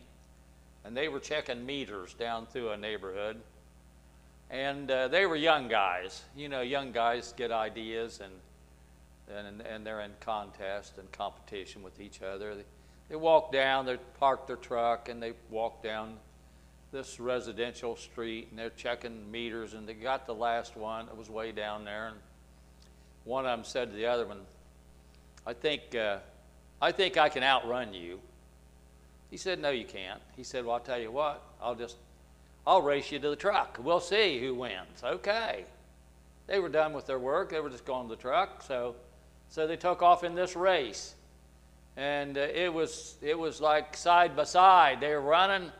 and 0.83 0.95
they 0.95 1.07
were 1.07 1.19
checking 1.19 1.65
meters 1.65 2.13
down 2.13 2.45
through 2.45 2.69
a 2.69 2.77
neighborhood. 2.77 3.37
And 4.51 4.91
uh, 4.91 5.07
they 5.07 5.25
were 5.25 5.35
young 5.35 5.67
guys. 5.67 6.23
You 6.37 6.49
know, 6.49 6.61
young 6.61 6.91
guys 6.91 7.33
get 7.35 7.51
ideas 7.51 8.19
and 8.23 8.31
and, 9.33 9.61
and 9.61 9.85
they're 9.85 10.01
in 10.01 10.11
contest 10.19 10.97
and 10.97 11.11
competition 11.11 11.83
with 11.83 11.99
each 11.99 12.21
other. 12.21 12.55
They, 12.55 12.65
they 13.09 13.15
walk 13.15 13.51
down, 13.51 13.85
they 13.85 13.97
park 14.19 14.47
their 14.47 14.55
truck, 14.55 15.09
and 15.09 15.21
they 15.21 15.33
walk 15.49 15.83
down 15.83 16.17
this 16.91 17.19
residential 17.19 17.95
street, 17.95 18.47
and 18.49 18.59
they're 18.59 18.69
checking 18.69 19.29
meters, 19.31 19.73
and 19.73 19.87
they 19.87 19.93
got 19.93 20.25
the 20.25 20.33
last 20.33 20.77
one 20.77 21.07
It 21.07 21.17
was 21.17 21.29
way 21.29 21.51
down 21.51 21.83
there, 21.83 22.07
and 22.07 22.17
one 23.25 23.45
of 23.45 23.57
them 23.57 23.65
said 23.65 23.89
to 23.91 23.95
the 23.95 24.05
other 24.05 24.25
one, 24.25 24.41
"I 25.45 25.53
think, 25.53 25.95
uh, 25.95 26.19
I 26.81 26.91
think 26.91 27.17
I 27.17 27.29
can 27.29 27.43
outrun 27.43 27.93
you." 27.93 28.21
He 29.29 29.37
said, 29.37 29.59
"No, 29.59 29.71
you 29.71 29.85
can't." 29.85 30.21
He 30.35 30.43
said, 30.43 30.63
"Well, 30.63 30.75
I'll 30.75 30.79
tell 30.79 30.99
you 30.99 31.11
what. 31.11 31.41
I'll 31.61 31.75
just, 31.75 31.97
I'll 32.65 32.81
race 32.81 33.11
you 33.11 33.19
to 33.19 33.29
the 33.29 33.35
truck. 33.35 33.77
We'll 33.81 33.99
see 33.99 34.39
who 34.39 34.53
wins." 34.53 35.03
Okay. 35.03 35.65
They 36.47 36.59
were 36.59 36.69
done 36.69 36.93
with 36.93 37.07
their 37.07 37.19
work. 37.19 37.49
They 37.49 37.59
were 37.59 37.71
just 37.71 37.85
going 37.85 38.07
to 38.07 38.15
the 38.15 38.21
truck, 38.21 38.61
so 38.61 38.95
so 39.49 39.67
they 39.67 39.77
took 39.77 40.01
off 40.01 40.23
in 40.23 40.35
this 40.35 40.55
race. 40.55 41.15
And 41.97 42.37
uh, 42.37 42.41
it, 42.41 42.73
was, 42.73 43.15
it 43.21 43.37
was 43.37 43.61
like 43.61 43.95
side 43.95 44.35
by 44.35 44.43
side. 44.43 44.99
They 44.99 45.09
were 45.09 45.21
running, 45.21 45.71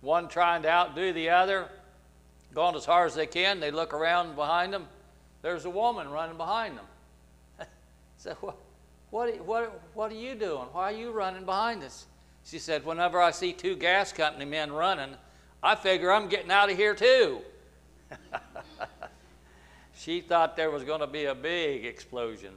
one 0.00 0.28
trying 0.28 0.62
to 0.62 0.70
outdo 0.70 1.12
the 1.12 1.30
other, 1.30 1.68
going 2.54 2.76
as 2.76 2.84
hard 2.84 3.08
as 3.08 3.14
they 3.14 3.26
can. 3.26 3.58
They 3.60 3.70
look 3.70 3.92
around 3.92 4.36
behind 4.36 4.72
them. 4.72 4.86
There's 5.42 5.64
a 5.64 5.70
woman 5.70 6.08
running 6.10 6.36
behind 6.36 6.78
them. 6.78 7.66
so, 8.16 8.36
what, 8.40 8.56
what, 9.10 9.44
what, 9.44 9.80
what 9.94 10.12
are 10.12 10.16
you 10.16 10.34
doing? 10.34 10.66
Why 10.72 10.92
are 10.92 10.96
you 10.96 11.10
running 11.10 11.44
behind 11.44 11.82
us? 11.82 12.06
She 12.44 12.58
said, 12.58 12.84
Whenever 12.84 13.20
I 13.20 13.30
see 13.30 13.52
two 13.52 13.74
gas 13.74 14.12
company 14.12 14.44
men 14.44 14.72
running, 14.72 15.14
I 15.62 15.74
figure 15.74 16.12
I'm 16.12 16.28
getting 16.28 16.50
out 16.50 16.70
of 16.70 16.76
here 16.76 16.94
too. 16.94 17.40
she 19.96 20.20
thought 20.20 20.56
there 20.56 20.70
was 20.70 20.84
going 20.84 21.00
to 21.00 21.06
be 21.06 21.24
a 21.24 21.34
big 21.34 21.84
explosion. 21.84 22.52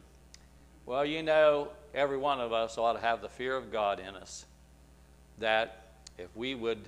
Well, 0.87 1.05
you 1.05 1.21
know, 1.21 1.67
every 1.93 2.17
one 2.17 2.39
of 2.39 2.53
us 2.53 2.77
ought 2.77 2.93
to 2.93 3.01
have 3.01 3.21
the 3.21 3.27
fear 3.27 3.57
of 3.57 3.73
God 3.73 3.99
in 3.99 4.15
us. 4.15 4.45
That 5.39 5.83
if 6.17 6.33
we 6.33 6.55
would 6.55 6.79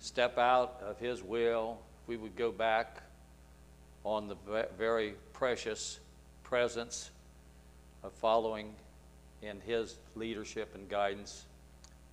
step 0.00 0.36
out 0.36 0.82
of 0.86 0.98
His 0.98 1.22
will, 1.22 1.78
we 2.06 2.18
would 2.18 2.36
go 2.36 2.52
back 2.52 3.02
on 4.04 4.28
the 4.28 4.36
very 4.76 5.14
precious 5.32 5.98
presence 6.42 7.10
of 8.02 8.12
following 8.12 8.74
in 9.40 9.62
His 9.62 9.96
leadership 10.14 10.74
and 10.74 10.86
guidance, 10.90 11.46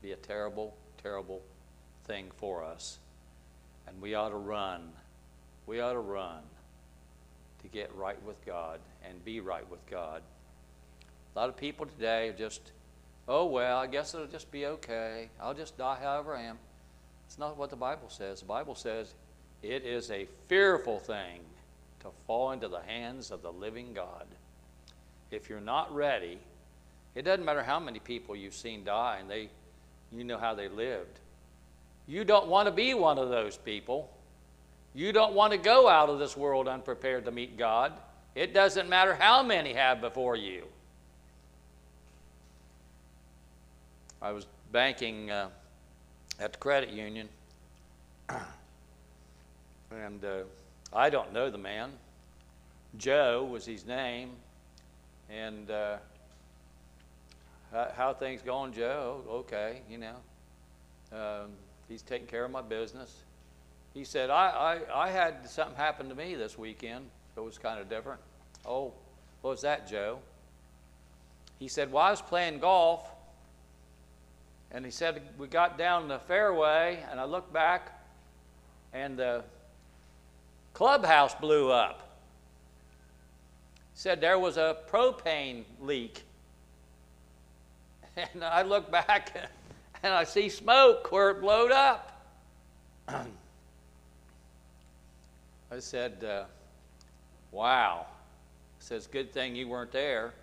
be 0.02 0.14
a 0.14 0.16
terrible, 0.16 0.74
terrible 1.04 1.42
thing 2.06 2.28
for 2.38 2.64
us. 2.64 2.98
And 3.88 4.02
we 4.02 4.16
ought 4.16 4.30
to 4.30 4.38
run. 4.38 4.88
We 5.68 5.82
ought 5.82 5.94
to 5.94 6.00
run 6.00 6.44
to 7.62 7.68
get 7.68 7.94
right 7.94 8.24
with 8.24 8.38
God 8.46 8.80
and 9.06 9.22
be 9.26 9.42
right 9.42 9.70
with 9.70 9.86
God. 9.90 10.22
A 11.40 11.44
lot 11.44 11.50
of 11.52 11.56
people 11.56 11.86
today 11.86 12.28
are 12.28 12.34
just, 12.34 12.60
oh, 13.26 13.46
well, 13.46 13.78
I 13.78 13.88
guess 13.88 14.14
it'll 14.14 14.28
just 14.28 14.52
be 14.52 14.66
okay. 14.66 15.30
I'll 15.42 15.54
just 15.54 15.78
die 15.78 15.98
however 16.02 16.36
I 16.36 16.42
am. 16.42 16.58
It's 17.28 17.40
not 17.40 17.56
what 17.56 17.70
the 17.70 17.78
Bible 17.78 18.10
says. 18.10 18.42
The 18.42 18.46
Bible 18.46 18.76
says 18.76 19.14
it 19.64 19.86
is 19.86 20.12
a 20.12 20.28
fearful 20.50 21.00
thing 21.00 21.40
to 22.02 22.10
fall 22.28 22.52
into 22.52 22.68
the 22.68 22.82
hands 22.82 23.32
of 23.32 23.42
the 23.42 23.54
living 23.54 23.94
God. 23.94 24.26
If 25.32 25.50
you're 25.50 25.62
not 25.62 25.96
ready, 25.96 26.40
it 27.16 27.22
doesn't 27.22 27.46
matter 27.46 27.64
how 27.64 27.80
many 27.80 28.00
people 28.00 28.36
you've 28.36 28.54
seen 28.54 28.84
die 28.84 29.20
and 29.22 29.30
they, 29.30 29.48
you 30.12 30.26
know 30.26 30.40
how 30.40 30.54
they 30.54 30.68
lived. 30.68 31.22
You 32.06 32.26
don't 32.26 32.50
want 32.50 32.68
to 32.68 32.74
be 32.74 32.94
one 32.94 33.18
of 33.18 33.30
those 33.30 33.56
people. 33.56 34.12
You 34.94 35.14
don't 35.14 35.36
want 35.36 35.54
to 35.54 35.58
go 35.58 35.88
out 35.88 36.10
of 36.10 36.20
this 36.20 36.36
world 36.36 36.68
unprepared 36.68 37.24
to 37.24 37.32
meet 37.32 37.58
God. 37.58 37.94
It 38.36 38.54
doesn't 38.54 38.90
matter 38.90 39.16
how 39.16 39.42
many 39.42 39.72
have 39.72 40.02
before 40.02 40.36
you. 40.36 40.66
I 44.22 44.32
was 44.32 44.48
banking 44.72 45.32
uh, 45.32 45.48
at 46.40 46.52
the 46.52 46.60
credit 46.60 46.90
union, 46.90 47.30
and 49.92 50.24
uh, 50.26 50.42
I 50.92 51.10
don't 51.10 51.32
know 51.32 51.50
the 51.50 51.58
man. 51.58 51.92
Joe 52.98 53.48
was 53.50 53.66
his 53.66 53.86
name, 53.86 54.32
and 55.30 55.72
uh, 55.72 55.98
how, 57.72 58.14
things 58.14 58.42
going, 58.42 58.74
Joe? 58.74 59.22
Okay, 59.30 59.82
you 59.90 60.00
know. 60.00 60.16
Um, 61.14 61.52
he's 61.88 62.02
taking 62.02 62.28
care 62.28 62.44
of 62.44 62.52
my 62.52 62.62
business. 62.62 63.24
He 63.94 64.04
said, 64.04 64.30
I, 64.30 64.80
I, 64.94 65.06
I 65.06 65.10
had 65.10 65.50
something 65.50 65.78
happen 65.78 66.10
to 66.10 66.16
me 66.16 66.36
this 66.36 66.58
weekend. 66.58 67.06
It 67.38 67.44
was 67.44 67.58
kind 67.58 67.80
of 67.80 67.90
different. 67.90 68.20
Oh, 68.66 68.92
what 69.42 69.52
was 69.52 69.62
that, 69.62 69.90
Joe? 69.90 70.20
He 71.58 71.68
said, 71.70 71.92
Well, 71.92 72.04
I 72.04 72.12
was 72.12 72.22
playing 72.22 72.60
golf 72.60 73.10
and 74.72 74.86
he 74.86 74.92
said, 74.92 75.22
We 75.38 75.48
got 75.48 75.78
down 75.78 76.08
the 76.08 76.20
fairway, 76.20 77.04
and 77.10 77.20
I 77.20 77.26
looked 77.26 77.52
back, 77.52 78.02
and 78.94 79.18
the 79.18 79.44
clubhouse 80.74 81.34
blew 81.36 81.72
up. 81.72 82.18
He 83.94 84.00
said 84.00 84.22
there 84.22 84.40
was 84.40 84.58
a 84.58 84.78
propane 84.90 85.64
leak. 85.82 86.24
And 88.34 88.44
I 88.44 88.64
look 88.64 88.92
back, 88.92 89.34
and 90.04 90.14
I 90.14 90.26
see 90.26 90.50
smoke 90.50 91.10
where 91.10 91.30
it 91.30 91.40
blowed 91.40 91.72
up. 91.72 92.26
I 93.08 93.26
said, 95.80 96.24
uh, 96.24 96.44
Wow. 97.52 98.06
He 98.78 98.86
says, 98.86 99.08
Good 99.08 99.32
thing 99.32 99.56
you 99.56 99.68
weren't 99.68 99.92
there. 99.92 100.34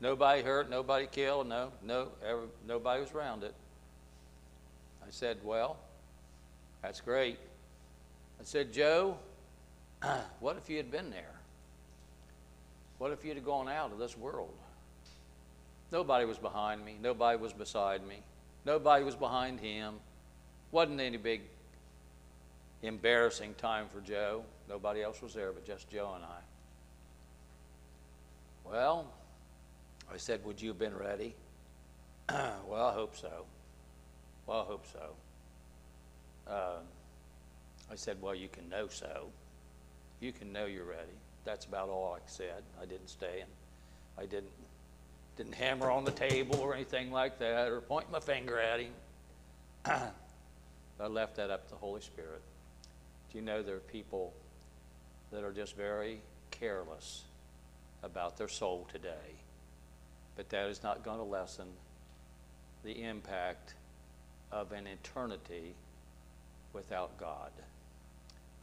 Nobody 0.00 0.42
hurt, 0.42 0.70
nobody 0.70 1.06
killed, 1.06 1.48
no, 1.48 1.72
no, 1.82 2.08
ever, 2.24 2.42
nobody 2.66 3.00
was 3.00 3.12
around 3.12 3.42
it. 3.42 3.54
I 5.06 5.10
said, 5.10 5.38
Well, 5.44 5.76
that's 6.82 7.00
great. 7.00 7.38
I 8.40 8.44
said, 8.44 8.72
Joe, 8.72 9.18
what 10.40 10.56
if 10.56 10.68
you 10.68 10.76
had 10.76 10.90
been 10.90 11.10
there? 11.10 11.34
What 12.98 13.12
if 13.12 13.24
you'd 13.24 13.36
have 13.36 13.44
gone 13.44 13.68
out 13.68 13.92
of 13.92 13.98
this 13.98 14.16
world? 14.16 14.54
Nobody 15.92 16.24
was 16.24 16.38
behind 16.38 16.84
me. 16.84 16.96
Nobody 17.00 17.38
was 17.38 17.52
beside 17.52 18.06
me. 18.06 18.16
Nobody 18.64 19.04
was 19.04 19.14
behind 19.14 19.60
him. 19.60 19.94
Wasn't 20.72 21.00
any 21.00 21.18
big 21.18 21.42
embarrassing 22.82 23.54
time 23.54 23.86
for 23.92 24.00
Joe. 24.00 24.44
Nobody 24.68 25.02
else 25.02 25.22
was 25.22 25.34
there 25.34 25.52
but 25.52 25.66
just 25.66 25.88
Joe 25.90 26.12
and 26.14 26.24
I. 26.24 26.40
Well, 28.70 29.06
I 30.12 30.16
said, 30.16 30.44
Would 30.44 30.60
you 30.60 30.68
have 30.70 30.78
been 30.78 30.96
ready? 30.96 31.34
well, 32.30 32.86
I 32.86 32.92
hope 32.92 33.16
so. 33.16 33.44
Well, 34.46 34.60
I 34.60 34.64
hope 34.64 34.84
so. 34.92 36.52
Uh, 36.52 36.78
I 37.90 37.94
said, 37.94 38.20
Well, 38.20 38.34
you 38.34 38.48
can 38.48 38.68
know 38.68 38.88
so. 38.88 39.26
You 40.20 40.32
can 40.32 40.52
know 40.52 40.66
you're 40.66 40.84
ready. 40.84 41.12
That's 41.44 41.66
about 41.66 41.88
all 41.88 42.16
I 42.16 42.20
said. 42.26 42.62
I 42.80 42.86
didn't 42.86 43.08
stay 43.08 43.40
and 43.40 43.50
I 44.18 44.26
didn't 44.26 44.52
didn't 45.36 45.54
hammer 45.54 45.90
on 45.90 46.04
the 46.04 46.12
table 46.12 46.60
or 46.60 46.74
anything 46.74 47.10
like 47.10 47.38
that 47.40 47.68
or 47.68 47.80
point 47.80 48.10
my 48.10 48.20
finger 48.20 48.58
at 48.58 48.80
him. 48.80 48.92
I 49.84 51.06
left 51.08 51.36
that 51.36 51.50
up 51.50 51.64
to 51.64 51.70
the 51.70 51.76
Holy 51.76 52.00
Spirit. 52.00 52.40
Do 53.32 53.38
you 53.38 53.44
know 53.44 53.62
there 53.62 53.76
are 53.76 53.80
people 53.80 54.32
that 55.32 55.42
are 55.42 55.52
just 55.52 55.76
very 55.76 56.20
careless 56.52 57.24
about 58.04 58.38
their 58.38 58.48
soul 58.48 58.86
today? 58.92 59.34
But 60.36 60.50
that 60.50 60.68
is 60.68 60.82
not 60.84 61.04
going 61.04 61.18
to 61.18 61.24
lessen 61.24 61.66
the 62.84 63.02
impact 63.02 63.74
of 64.54 64.70
an 64.72 64.86
eternity 64.86 65.74
without 66.72 67.18
God. 67.18 67.50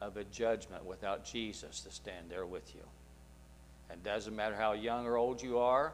of 0.02 0.16
a 0.16 0.24
judgment 0.24 0.84
without 0.84 1.24
Jesus 1.24 1.80
to 1.80 1.90
stand 1.92 2.26
there 2.28 2.44
with 2.44 2.74
you. 2.74 2.82
And 3.88 4.02
doesn't 4.02 4.34
matter 4.34 4.56
how 4.56 4.72
young 4.72 5.06
or 5.06 5.16
old 5.16 5.40
you 5.40 5.58
are. 5.58 5.92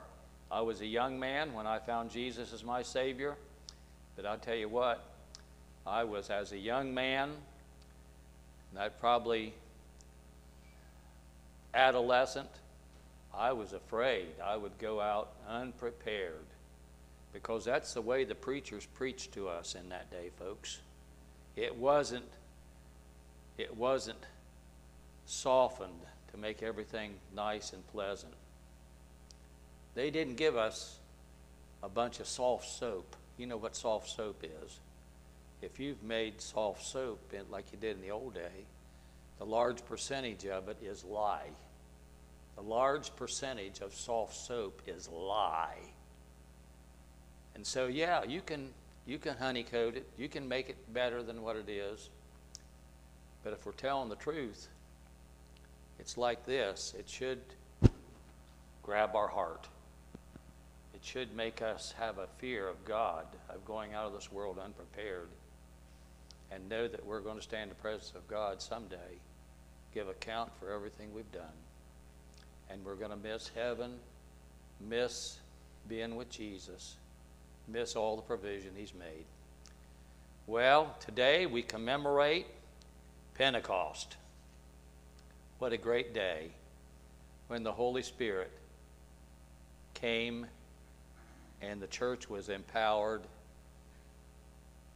I 0.51 0.63
was 0.63 0.81
a 0.81 0.87
young 0.87 1.21
man 1.21 1.53
when 1.53 1.67
I 1.67 1.79
found 1.79 2.11
Jesus 2.11 2.55
as 2.55 2.65
my 2.65 2.83
Savior. 2.83 3.37
But 4.17 4.25
I'll 4.25 4.39
tell 4.39 4.55
you 4.55 4.69
what, 4.69 5.05
I 5.87 6.05
was 6.05 6.31
as 6.31 6.53
a 6.53 6.59
young 6.59 6.95
man, 6.95 7.31
I 8.79 8.89
probably 8.89 9.53
adolescent, 11.75 12.49
I 13.35 13.53
was 13.53 13.73
afraid 13.75 14.29
I 14.43 14.57
would 14.57 14.79
go 14.79 15.01
out 15.01 15.29
unprepared 15.49 16.47
because 17.33 17.65
that's 17.65 17.95
the 17.95 18.03
way 18.03 18.25
the 18.25 18.35
preachers 18.35 18.87
preached 18.95 19.33
to 19.33 19.49
us 19.49 19.75
in 19.75 19.89
that 19.91 20.11
day, 20.11 20.31
folks. 20.39 20.79
It 21.57 21.77
wasn't 21.77 22.25
it 23.57 23.77
wasn't 23.77 24.25
softened 25.27 26.01
to 26.31 26.39
make 26.39 26.63
everything 26.63 27.15
nice 27.35 27.73
and 27.73 27.87
pleasant. 27.89 28.33
They 29.95 30.11
didn't 30.11 30.37
give 30.37 30.57
us 30.57 30.99
a 31.83 31.89
bunch 31.89 32.21
of 32.21 32.27
soft 32.27 32.69
soap. 32.69 33.17
You 33.37 33.47
know 33.47 33.57
what 33.57 33.75
soft 33.75 34.09
soap 34.11 34.45
is. 34.45 34.79
If 35.61 35.81
you've 35.81 36.03
made 36.05 36.41
soft 36.41 36.85
soap 36.87 37.21
like 37.51 37.73
you 37.73 37.79
did 37.79 37.97
in 37.97 38.03
the 38.03 38.13
old 38.13 38.35
day, 38.35 38.65
the 39.39 39.45
large 39.47 39.85
percentage 39.87 40.47
of 40.47 40.69
it 40.69 40.77
is 40.83 41.05
lye. 41.05 41.51
The 42.57 42.63
large 42.63 43.15
percentage 43.17 43.81
of 43.81 43.95
soft 43.95 44.37
soap 44.37 44.83
is 44.87 45.09
lye. 45.09 45.79
And 47.59 47.67
so, 47.67 47.89
yeah, 47.89 48.23
you 48.23 48.41
can, 48.41 48.69
you 49.05 49.19
can 49.19 49.35
honeycoat 49.35 49.97
it, 49.97 50.07
you 50.17 50.29
can 50.29 50.49
make 50.49 50.71
it 50.71 50.77
better 50.95 51.25
than 51.25 51.43
what 51.43 51.57
it 51.57 51.69
is. 51.69 52.09
But 53.43 53.53
if 53.53 53.67
we're 53.67 53.73
telling 53.73 54.09
the 54.09 54.15
truth, 54.15 54.69
it's 55.99 56.17
like 56.17 56.47
this 56.47 56.95
it 56.97 57.09
should 57.11 57.41
grab 58.85 59.17
our 59.17 59.27
heart. 59.27 59.67
It 60.95 61.01
should 61.03 61.35
make 61.35 61.61
us 61.61 61.93
have 61.99 62.19
a 62.19 62.29
fear 62.39 62.69
of 62.69 62.85
God, 62.85 63.27
of 63.49 63.65
going 63.65 63.93
out 63.93 64.07
of 64.07 64.13
this 64.13 64.31
world 64.31 64.61
unprepared, 64.65 65.27
and 66.53 66.69
know 66.69 66.87
that 66.87 67.05
we're 67.05 67.21
going 67.21 67.39
to 67.39 67.43
stand 67.43 67.65
in 67.65 67.69
the 67.71 67.75
presence 67.75 68.13
of 68.15 68.29
God 68.29 68.63
someday, 68.63 69.19
give 69.93 70.09
account 70.09 70.53
for 70.61 70.71
everything 70.71 71.13
we've 71.13 71.33
done. 71.33 71.43
And 72.71 72.85
we're 72.85 72.95
going 72.95 73.11
to 73.11 73.17
miss 73.17 73.51
heaven, 73.53 73.95
miss 74.89 75.39
being 75.89 76.15
with 76.15 76.31
Jesus, 76.31 76.95
miss 77.69 77.97
all 77.97 78.17
the 78.17 78.23
provision 78.23 78.71
He's 78.77 78.95
made. 78.95 79.25
Well, 80.47 80.97
today 81.01 81.47
we 81.47 81.63
commemorate 81.63 82.47
Pentecost. 83.35 84.17
What 85.59 85.73
a 85.73 85.77
great 85.77 86.15
day 86.15 86.49
when 87.49 87.63
the 87.63 87.73
Holy 87.73 88.03
Spirit 88.03 88.51
came 89.95 90.47
and 91.61 91.81
the 91.83 91.87
church 91.87 92.31
was 92.31 92.49
empowered. 92.49 93.23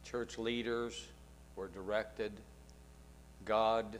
Church 0.05 0.37
leaders 0.37 1.07
were 1.55 1.67
directed. 1.67 2.31
God 3.45 3.99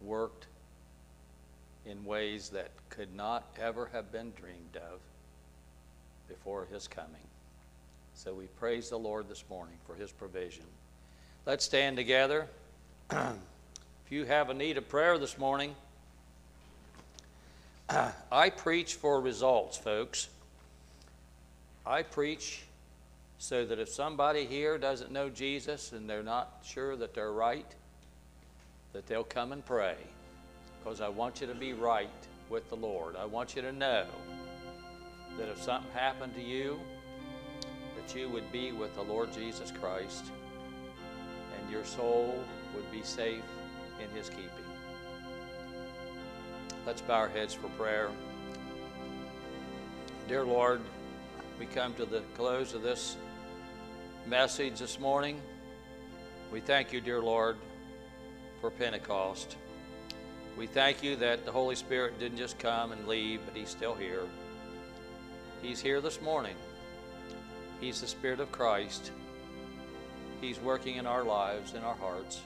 worked 0.00 0.46
in 1.84 2.04
ways 2.04 2.50
that 2.50 2.70
could 2.90 3.14
not 3.14 3.44
ever 3.60 3.90
have 3.92 4.12
been 4.12 4.32
dreamed 4.32 4.76
of 4.76 5.00
before 6.28 6.66
his 6.70 6.86
coming. 6.86 7.28
So 8.18 8.34
we 8.34 8.46
praise 8.46 8.90
the 8.90 8.98
Lord 8.98 9.28
this 9.28 9.44
morning 9.48 9.76
for 9.86 9.94
his 9.94 10.10
provision. 10.10 10.64
Let's 11.46 11.64
stand 11.64 11.96
together. 11.96 12.48
if 13.12 14.10
you 14.10 14.24
have 14.24 14.50
a 14.50 14.54
need 14.54 14.76
of 14.76 14.88
prayer 14.88 15.18
this 15.18 15.38
morning, 15.38 15.76
I 18.32 18.50
preach 18.50 18.94
for 18.94 19.20
results, 19.20 19.78
folks. 19.78 20.30
I 21.86 22.02
preach 22.02 22.64
so 23.38 23.64
that 23.64 23.78
if 23.78 23.88
somebody 23.88 24.46
here 24.46 24.78
doesn't 24.78 25.12
know 25.12 25.30
Jesus 25.30 25.92
and 25.92 26.10
they're 26.10 26.24
not 26.24 26.64
sure 26.64 26.96
that 26.96 27.14
they're 27.14 27.30
right, 27.30 27.72
that 28.94 29.06
they'll 29.06 29.22
come 29.22 29.52
and 29.52 29.64
pray. 29.64 29.94
Because 30.82 31.00
I 31.00 31.08
want 31.08 31.40
you 31.40 31.46
to 31.46 31.54
be 31.54 31.72
right 31.72 32.10
with 32.50 32.68
the 32.68 32.76
Lord. 32.76 33.14
I 33.14 33.26
want 33.26 33.54
you 33.54 33.62
to 33.62 33.70
know 33.70 34.06
that 35.38 35.48
if 35.48 35.62
something 35.62 35.92
happened 35.92 36.34
to 36.34 36.42
you, 36.42 36.80
that 38.08 38.18
you 38.18 38.28
would 38.28 38.50
be 38.50 38.72
with 38.72 38.94
the 38.94 39.02
Lord 39.02 39.32
Jesus 39.32 39.70
Christ 39.70 40.24
and 41.58 41.70
your 41.70 41.84
soul 41.84 42.42
would 42.74 42.90
be 42.90 43.02
safe 43.02 43.42
in 44.02 44.08
His 44.16 44.30
keeping. 44.30 44.48
Let's 46.86 47.02
bow 47.02 47.14
our 47.14 47.28
heads 47.28 47.52
for 47.52 47.68
prayer. 47.70 48.08
Dear 50.26 50.44
Lord, 50.44 50.80
we 51.58 51.66
come 51.66 51.92
to 51.94 52.06
the 52.06 52.22
close 52.34 52.72
of 52.72 52.82
this 52.82 53.16
message 54.26 54.78
this 54.78 54.98
morning. 54.98 55.40
We 56.50 56.60
thank 56.60 56.92
you, 56.92 57.02
dear 57.02 57.20
Lord, 57.20 57.56
for 58.62 58.70
Pentecost. 58.70 59.56
We 60.56 60.66
thank 60.66 61.02
you 61.02 61.16
that 61.16 61.44
the 61.44 61.52
Holy 61.52 61.74
Spirit 61.74 62.18
didn't 62.18 62.38
just 62.38 62.58
come 62.58 62.92
and 62.92 63.06
leave, 63.06 63.40
but 63.44 63.54
He's 63.54 63.68
still 63.68 63.94
here. 63.94 64.22
He's 65.60 65.80
here 65.80 66.00
this 66.00 66.22
morning. 66.22 66.54
He's 67.80 68.00
the 68.00 68.06
Spirit 68.06 68.40
of 68.40 68.50
Christ. 68.50 69.12
He's 70.40 70.58
working 70.60 70.96
in 70.96 71.06
our 71.06 71.22
lives, 71.22 71.74
in 71.74 71.82
our 71.82 71.94
hearts. 71.94 72.42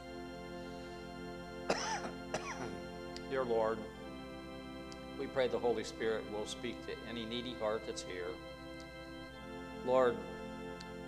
Dear 3.30 3.44
Lord, 3.44 3.78
we 5.18 5.26
pray 5.26 5.48
the 5.48 5.58
Holy 5.58 5.84
Spirit 5.84 6.24
will 6.32 6.46
speak 6.46 6.74
to 6.86 6.92
any 7.08 7.24
needy 7.24 7.54
heart 7.60 7.82
that's 7.86 8.02
here. 8.02 8.26
Lord, 9.86 10.16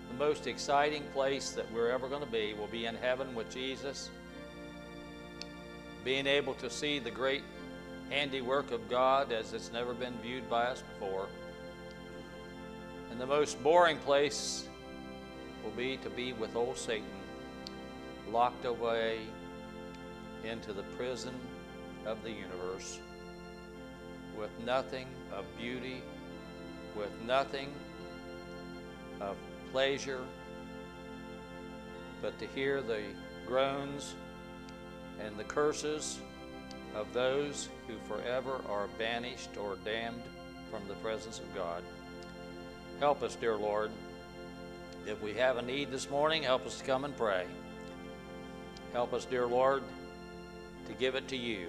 the 0.09 0.25
most 0.25 0.47
exciting 0.47 1.03
place 1.13 1.51
that 1.51 1.71
we're 1.73 1.91
ever 1.91 2.09
going 2.09 2.25
to 2.25 2.31
be 2.31 2.55
will 2.55 2.67
be 2.69 2.87
in 2.87 2.95
heaven 2.95 3.35
with 3.35 3.53
Jesus. 3.53 4.11
Being 6.05 6.27
able 6.27 6.55
to 6.55 6.71
see 6.71 6.99
the 6.99 7.11
great 7.11 7.43
handiwork 8.11 8.71
of 8.73 8.89
God 8.89 9.33
as 9.33 9.53
it's 9.53 9.73
never 9.73 9.95
been 9.95 10.15
viewed 10.23 10.49
by 10.49 10.65
us 10.65 10.83
before. 10.83 11.29
And 13.15 13.21
the 13.21 13.27
most 13.27 13.63
boring 13.63 13.99
place 13.99 14.67
will 15.63 15.71
be 15.71 15.99
to 15.99 16.11
be 16.11 16.33
with 16.33 16.57
old 16.57 16.77
Satan, 16.77 17.07
locked 18.29 18.65
away 18.65 19.21
into 20.43 20.73
the 20.73 20.83
prison 20.99 21.33
of 22.07 22.21
the 22.25 22.33
universe 22.33 22.99
with 24.37 24.51
nothing 24.67 25.07
of 25.33 25.45
beauty, 25.57 26.03
with 26.97 27.13
nothing 27.25 27.73
of 29.21 29.37
pleasure, 29.71 30.25
but 32.21 32.37
to 32.41 32.49
hear 32.49 32.83
the 32.83 33.03
groans 33.47 34.17
and 35.25 35.39
the 35.39 35.45
curses 35.45 36.19
of 36.97 37.07
those 37.13 37.69
who 37.87 37.95
forever 38.13 38.61
are 38.69 38.89
banished 38.99 39.57
or 39.57 39.77
damned 39.85 40.25
from 40.69 40.83
the 40.89 40.95
presence 40.95 41.39
of 41.39 41.55
God. 41.55 41.85
Help 43.01 43.23
us, 43.23 43.37
dear 43.37 43.57
Lord. 43.57 43.91
If 45.07 45.23
we 45.23 45.35
have 45.35 45.57
a 45.57 45.63
need 45.63 45.91
this 45.91 46.09
morning, 46.09 46.43
help 46.43 46.67
us 46.67 46.79
to 46.79 46.85
come 46.85 47.05
and 47.05 47.17
pray. 47.17 47.47
Help 48.93 49.13
us, 49.13 49.25
dear 49.25 49.47
Lord, 49.47 49.83
to 50.87 50.93
give 50.95 51.15
it 51.15 51.29
to 51.29 51.37
you. 51.37 51.67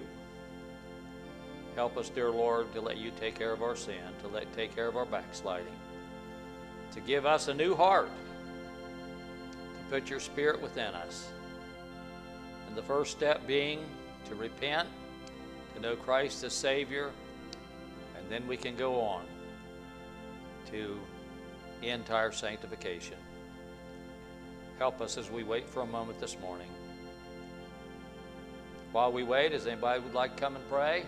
Help 1.74 1.96
us, 1.96 2.08
dear 2.08 2.30
Lord, 2.30 2.72
to 2.72 2.80
let 2.80 2.96
you 2.96 3.10
take 3.20 3.34
care 3.34 3.52
of 3.52 3.62
our 3.62 3.76
sin, 3.76 4.00
to 4.22 4.28
let 4.28 4.50
take 4.54 4.74
care 4.74 4.88
of 4.88 4.96
our 4.96 5.04
backsliding 5.04 5.74
to 6.96 7.00
give 7.02 7.26
us 7.26 7.48
a 7.48 7.54
new 7.54 7.74
heart, 7.74 8.08
to 8.08 9.90
put 9.90 10.08
your 10.08 10.18
spirit 10.18 10.60
within 10.62 10.94
us. 10.94 11.28
And 12.66 12.74
the 12.74 12.82
first 12.82 13.12
step 13.12 13.46
being 13.46 13.84
to 14.28 14.34
repent, 14.34 14.88
to 15.74 15.80
know 15.80 15.94
Christ 15.94 16.42
as 16.42 16.54
Savior, 16.54 17.10
and 18.16 18.26
then 18.30 18.48
we 18.48 18.56
can 18.56 18.76
go 18.76 18.98
on 18.98 19.24
to 20.70 20.98
entire 21.82 22.32
sanctification. 22.32 23.16
Help 24.78 25.00
us 25.00 25.16
as 25.16 25.30
we 25.30 25.42
wait 25.42 25.68
for 25.68 25.80
a 25.80 25.86
moment 25.86 26.20
this 26.20 26.36
morning. 26.40 26.68
While 28.92 29.12
we 29.12 29.22
wait, 29.22 29.52
as 29.52 29.66
anybody 29.66 30.00
would 30.00 30.14
like 30.14 30.36
to 30.36 30.42
come 30.42 30.56
and 30.56 30.68
pray? 30.70 31.04